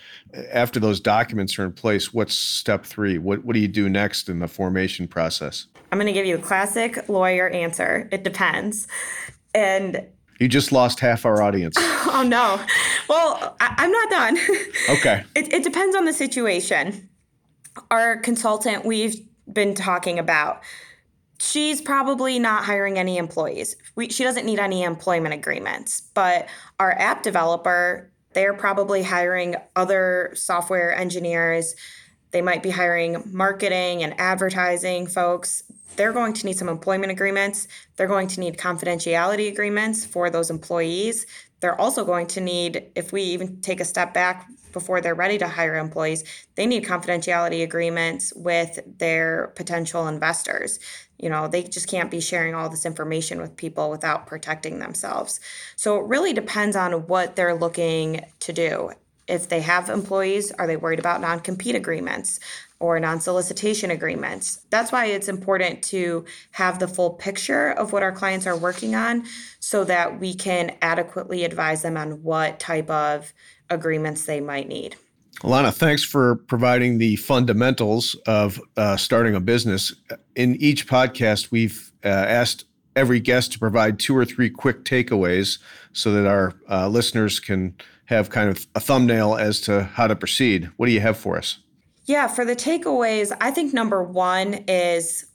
after 0.54 0.80
those 0.80 1.02
documents 1.02 1.60
are 1.60 1.66
in 1.66 1.74
place, 1.74 2.14
what's 2.14 2.36
step 2.36 2.86
three? 2.86 3.18
What, 3.18 3.44
what 3.44 3.54
do 3.54 3.60
you 3.60 3.68
do 3.68 3.90
next 3.90 4.30
in 4.30 4.40
the 4.40 4.48
formation 4.48 5.10
process? 5.10 5.68
I'm 5.92 5.98
going 5.98 6.08
to 6.08 6.14
give 6.14 6.26
you 6.26 6.36
a 6.36 6.42
classic 6.42 7.10
lawyer 7.10 7.50
answer. 7.50 8.08
It 8.14 8.24
depends. 8.24 8.88
And 9.54 10.08
you 10.40 10.48
just 10.48 10.72
lost 10.72 11.00
half 11.00 11.26
our 11.26 11.42
audience. 11.42 11.76
oh 11.80 12.24
no. 12.26 12.60
Well, 13.08 13.56
I, 13.60 13.84
am 13.84 13.92
not 13.92 14.10
done. 14.10 14.38
Okay. 14.90 15.24
it, 15.36 15.54
it 15.54 15.64
depends 15.64 15.96
on 15.96 16.06
the 16.06 16.14
situation. 16.14 17.10
Our 17.90 18.18
consultant 18.18 18.86
we've 18.86 19.16
been 19.52 19.76
talking 19.76 20.20
about, 20.20 20.62
she's 21.40 21.82
probably 21.82 22.40
not 22.40 22.66
hiring 22.66 22.98
any 22.98 23.18
employees. 23.18 23.76
We, 23.96 24.10
she 24.10 24.24
doesn't 24.24 24.46
need 24.46 24.60
any 24.60 24.84
employment 24.84 25.34
agreements. 25.34 26.02
But 26.14 26.48
our 26.80 26.92
app 26.94 27.24
developer, 27.24 28.12
they're 28.34 28.54
probably 28.54 29.04
hiring 29.04 29.56
other 29.76 30.32
software 30.36 30.94
engineers. 30.96 31.76
They 32.32 32.42
might 32.42 32.64
be 32.64 32.72
hiring 32.72 33.24
marketing 33.32 34.04
and 34.04 34.20
advertising 34.20 35.08
folks 35.08 35.64
they're 35.96 36.14
going 36.14 36.34
to 36.34 36.46
need 36.46 36.58
some 36.58 36.70
employment 36.70 37.12
agreements. 37.12 37.68
They're 37.96 38.08
going 38.08 38.28
to 38.30 38.40
need 38.40 38.58
confidentiality 38.58 39.48
agreements 39.52 40.06
for 40.06 40.30
those 40.30 40.50
employees. 40.50 41.26
They're 41.60 41.80
also 41.80 42.04
going 42.04 42.28
to 42.28 42.42
need, 42.42 42.92
if 42.96 43.12
we 43.14 43.22
even 43.22 43.62
take 43.62 43.80
a 43.80 43.86
step 43.86 44.14
back 44.14 44.50
before 44.74 45.00
they're 45.00 45.16
ready 45.16 45.38
to 45.38 45.48
hire 45.48 45.78
employees, 45.78 46.24
they 46.56 46.66
need 46.66 46.84
confidentiality 46.84 47.64
agreements 47.64 48.34
with 48.36 48.80
their 48.98 49.54
potential 49.56 50.08
investors. 50.08 50.80
You 51.18 51.30
know, 51.30 51.48
they 51.48 51.64
just 51.64 51.88
can't 51.88 52.12
be 52.12 52.20
sharing 52.20 52.54
all 52.54 52.70
this 52.70 52.86
information 52.86 53.40
with 53.40 53.56
people 53.56 53.90
without 53.90 54.28
protecting 54.28 54.80
themselves. 54.80 55.40
So 55.76 55.98
it 56.00 56.08
really 56.08 56.34
depends 56.34 56.76
on 56.76 57.08
what 57.08 57.36
they're 57.36 57.56
looking 57.56 58.26
to 58.42 58.52
do. 58.52 58.92
If 59.26 59.48
they 59.48 59.62
have 59.62 59.90
employees, 59.90 60.52
are 60.52 60.68
they 60.68 60.76
worried 60.76 61.00
about 61.00 61.22
non 61.22 61.40
compete 61.40 61.76
agreements? 61.76 62.42
Or 62.80 63.00
non 63.00 63.22
solicitation 63.22 63.92
agreements. 63.92 64.60
That's 64.70 64.92
why 64.92 65.06
it's 65.06 65.28
important 65.28 65.84
to 65.86 66.26
have 66.52 66.80
the 66.80 66.88
full 66.88 67.12
picture 67.12 67.72
of 67.72 67.94
what 67.94 68.04
our 68.04 68.12
clients 68.12 68.46
are 68.48 68.58
working 68.58 68.96
on 68.96 69.26
so 69.60 69.84
that 69.86 70.20
we 70.20 70.34
can 70.34 70.76
adequately 70.82 71.44
advise 71.44 71.82
them 71.82 71.98
on 71.98 72.24
what 72.24 72.60
type 72.60 72.90
of 72.90 73.34
agreements 73.70 74.26
they 74.26 74.40
might 74.40 74.68
need. 74.68 74.96
Alana, 75.42 75.74
thanks 75.74 76.04
for 76.04 76.36
providing 76.36 77.00
the 77.00 77.16
fundamentals 77.18 78.16
of 78.28 78.62
uh, 78.78 78.96
starting 78.96 79.36
a 79.36 79.40
business. 79.40 79.94
In 80.36 80.56
each 80.58 80.88
podcast, 80.88 81.52
we've 81.52 81.92
uh, 82.06 82.08
asked 82.08 82.66
every 82.96 83.20
guest 83.20 83.52
to 83.54 83.60
provide 83.60 84.00
two 84.00 84.16
or 84.16 84.26
three 84.26 84.50
quick 84.50 84.86
takeaways 84.86 85.58
so 85.92 86.12
that 86.14 86.28
our 86.28 86.54
uh, 86.70 86.88
listeners 86.88 87.40
can 87.40 87.76
have 88.06 88.30
kind 88.30 88.50
of 88.50 88.68
a 88.76 88.80
thumbnail 88.80 89.36
as 89.36 89.60
to 89.62 89.84
how 89.84 90.08
to 90.08 90.16
proceed. 90.16 90.70
What 90.78 90.86
do 90.86 90.92
you 90.92 91.02
have 91.02 91.18
for 91.18 91.38
us? 91.38 91.58
Yeah, 92.06 92.28
for 92.28 92.44
the 92.44 92.56
takeaways, 92.56 93.36
I 93.40 93.52
think 93.52 93.74
number 93.74 94.04
one 94.04 94.66
is 94.68 95.26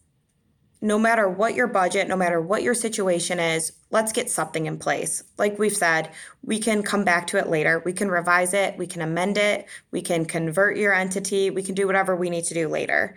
no 0.80 0.98
matter 0.98 1.28
what 1.28 1.54
your 1.54 1.66
budget, 1.66 2.08
no 2.08 2.16
matter 2.16 2.40
what 2.40 2.62
your 2.62 2.74
situation 2.74 3.40
is, 3.40 3.72
let's 3.90 4.12
get 4.12 4.30
something 4.30 4.66
in 4.66 4.78
place. 4.78 5.24
Like 5.36 5.58
we've 5.58 5.76
said, 5.76 6.10
we 6.42 6.58
can 6.58 6.82
come 6.82 7.04
back 7.04 7.26
to 7.28 7.38
it 7.38 7.48
later. 7.48 7.82
We 7.84 7.92
can 7.92 8.10
revise 8.10 8.54
it, 8.54 8.76
we 8.78 8.86
can 8.86 9.02
amend 9.02 9.38
it, 9.38 9.66
we 9.90 10.02
can 10.02 10.24
convert 10.24 10.76
your 10.76 10.92
entity, 10.92 11.50
we 11.50 11.62
can 11.62 11.74
do 11.74 11.86
whatever 11.86 12.14
we 12.14 12.30
need 12.30 12.44
to 12.44 12.54
do 12.54 12.68
later. 12.68 13.16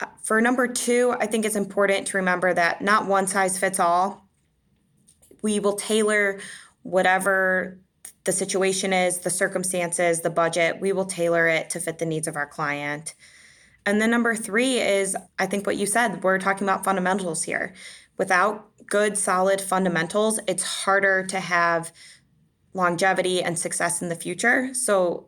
Uh, 0.00 0.06
for 0.22 0.40
number 0.40 0.66
two, 0.66 1.14
I 1.20 1.26
think 1.26 1.44
it's 1.44 1.56
important 1.56 2.08
to 2.08 2.16
remember 2.16 2.52
that 2.54 2.82
not 2.82 3.06
one 3.06 3.26
size 3.26 3.58
fits 3.58 3.78
all. 3.78 4.26
We 5.42 5.60
will 5.60 5.76
tailor 5.76 6.40
whatever 6.82 7.78
the 8.24 8.32
situation 8.32 8.92
is, 8.92 9.18
the 9.18 9.30
circumstances, 9.30 10.20
the 10.20 10.30
budget, 10.30 10.80
we 10.80 10.92
will 10.92 11.04
tailor 11.04 11.48
it 11.48 11.70
to 11.70 11.80
fit 11.80 11.98
the 11.98 12.06
needs 12.06 12.28
of 12.28 12.36
our 12.36 12.46
client. 12.46 13.14
And 13.84 14.00
then 14.00 14.10
number 14.10 14.36
three 14.36 14.78
is 14.78 15.16
I 15.38 15.46
think 15.46 15.66
what 15.66 15.76
you 15.76 15.86
said, 15.86 16.22
we're 16.22 16.38
talking 16.38 16.66
about 16.66 16.84
fundamentals 16.84 17.42
here. 17.42 17.74
Without 18.16 18.68
good, 18.86 19.18
solid 19.18 19.60
fundamentals, 19.60 20.38
it's 20.46 20.62
harder 20.62 21.26
to 21.26 21.40
have 21.40 21.92
longevity 22.74 23.42
and 23.42 23.58
success 23.58 24.00
in 24.02 24.08
the 24.08 24.14
future. 24.14 24.72
So 24.72 25.26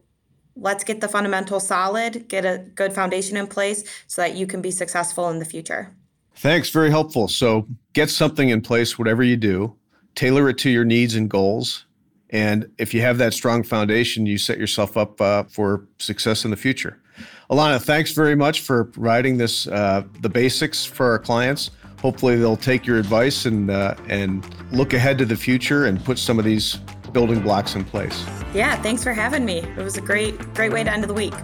let's 0.57 0.85
get 0.85 1.00
the 1.00 1.09
fundamentals 1.09 1.66
solid, 1.66 2.28
get 2.28 2.44
a 2.44 2.59
good 2.74 2.92
foundation 2.92 3.37
in 3.37 3.48
place 3.48 3.83
so 4.07 4.22
that 4.22 4.37
you 4.37 4.46
can 4.46 4.62
be 4.62 4.70
successful 4.70 5.28
in 5.30 5.40
the 5.40 5.44
future. 5.44 5.94
Thanks, 6.37 6.70
very 6.70 6.90
helpful. 6.90 7.28
So 7.28 7.66
get 7.92 8.11
something 8.11 8.48
in 8.48 8.61
place, 8.61 8.98
whatever 8.98 9.22
you 9.22 9.37
do, 9.37 9.76
tailor 10.14 10.48
it 10.48 10.59
to 10.59 10.70
your 10.70 10.85
needs 10.85 11.14
and 11.14 11.28
goals, 11.28 11.87
and 12.35 12.68
if 12.79 12.92
you 12.92 13.01
have 13.01 13.16
that 13.18 13.33
strong 13.33 13.62
foundation, 13.62 14.27
you 14.27 14.38
set 14.38 14.59
yourself 14.59 14.97
up 14.97 15.20
uh, 15.20 15.44
for 15.44 15.87
success 16.01 16.44
in 16.44 16.51
the 16.51 16.57
future. 16.57 17.01
Alana, 17.49 17.81
thanks 17.81 18.11
very 18.11 18.35
much 18.35 18.62
for 18.62 18.87
providing 18.87 19.38
this 19.38 19.68
uh, 19.68 20.03
the 20.20 20.29
basics 20.29 20.85
for 20.85 21.07
our 21.07 21.18
clients. 21.18 21.70
Hopefully, 22.03 22.35
they'll 22.35 22.57
take 22.57 22.87
your 22.87 22.99
advice 22.99 23.47
and 23.47 23.70
uh, 23.70 23.94
and 24.09 24.44
look 24.73 24.94
ahead 24.94 25.16
to 25.18 25.25
the 25.25 25.37
future 25.37 25.87
and 25.87 26.05
put 26.05 26.18
some 26.18 26.40
of 26.40 26.44
these 26.44 26.75
building 27.12 27.40
blocks 27.40 27.77
in 27.77 27.85
place. 27.85 28.25
Yeah, 28.53 28.75
thanks 28.83 29.05
for 29.05 29.12
having 29.12 29.44
me. 29.44 29.59
It 29.59 29.77
was 29.77 29.97
a 29.97 30.01
great 30.01 30.37
great 30.55 30.73
way 30.73 30.83
to 30.83 30.92
end 30.92 31.05
the 31.05 31.14
week. 31.14 31.35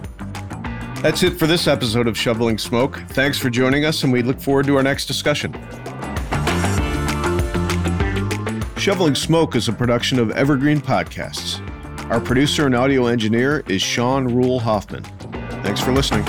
That's 1.01 1.23
it 1.23 1.39
for 1.39 1.47
this 1.47 1.67
episode 1.67 2.07
of 2.07 2.17
Shoveling 2.17 2.57
Smoke. 2.57 3.01
Thanks 3.11 3.37
for 3.37 3.49
joining 3.49 3.85
us, 3.85 4.03
and 4.03 4.11
we 4.11 4.23
look 4.23 4.41
forward 4.41 4.67
to 4.67 4.75
our 4.75 4.83
next 4.83 5.05
discussion. 5.05 5.53
Shoveling 8.81 9.13
Smoke 9.13 9.55
is 9.55 9.67
a 9.67 9.73
production 9.73 10.17
of 10.17 10.31
Evergreen 10.31 10.81
Podcasts. 10.81 11.59
Our 12.09 12.19
producer 12.19 12.65
and 12.65 12.73
audio 12.73 13.05
engineer 13.05 13.63
is 13.67 13.79
Sean 13.79 14.25
Rule 14.25 14.59
Hoffman. 14.59 15.03
Thanks 15.61 15.79
for 15.79 15.91
listening. 15.91 16.25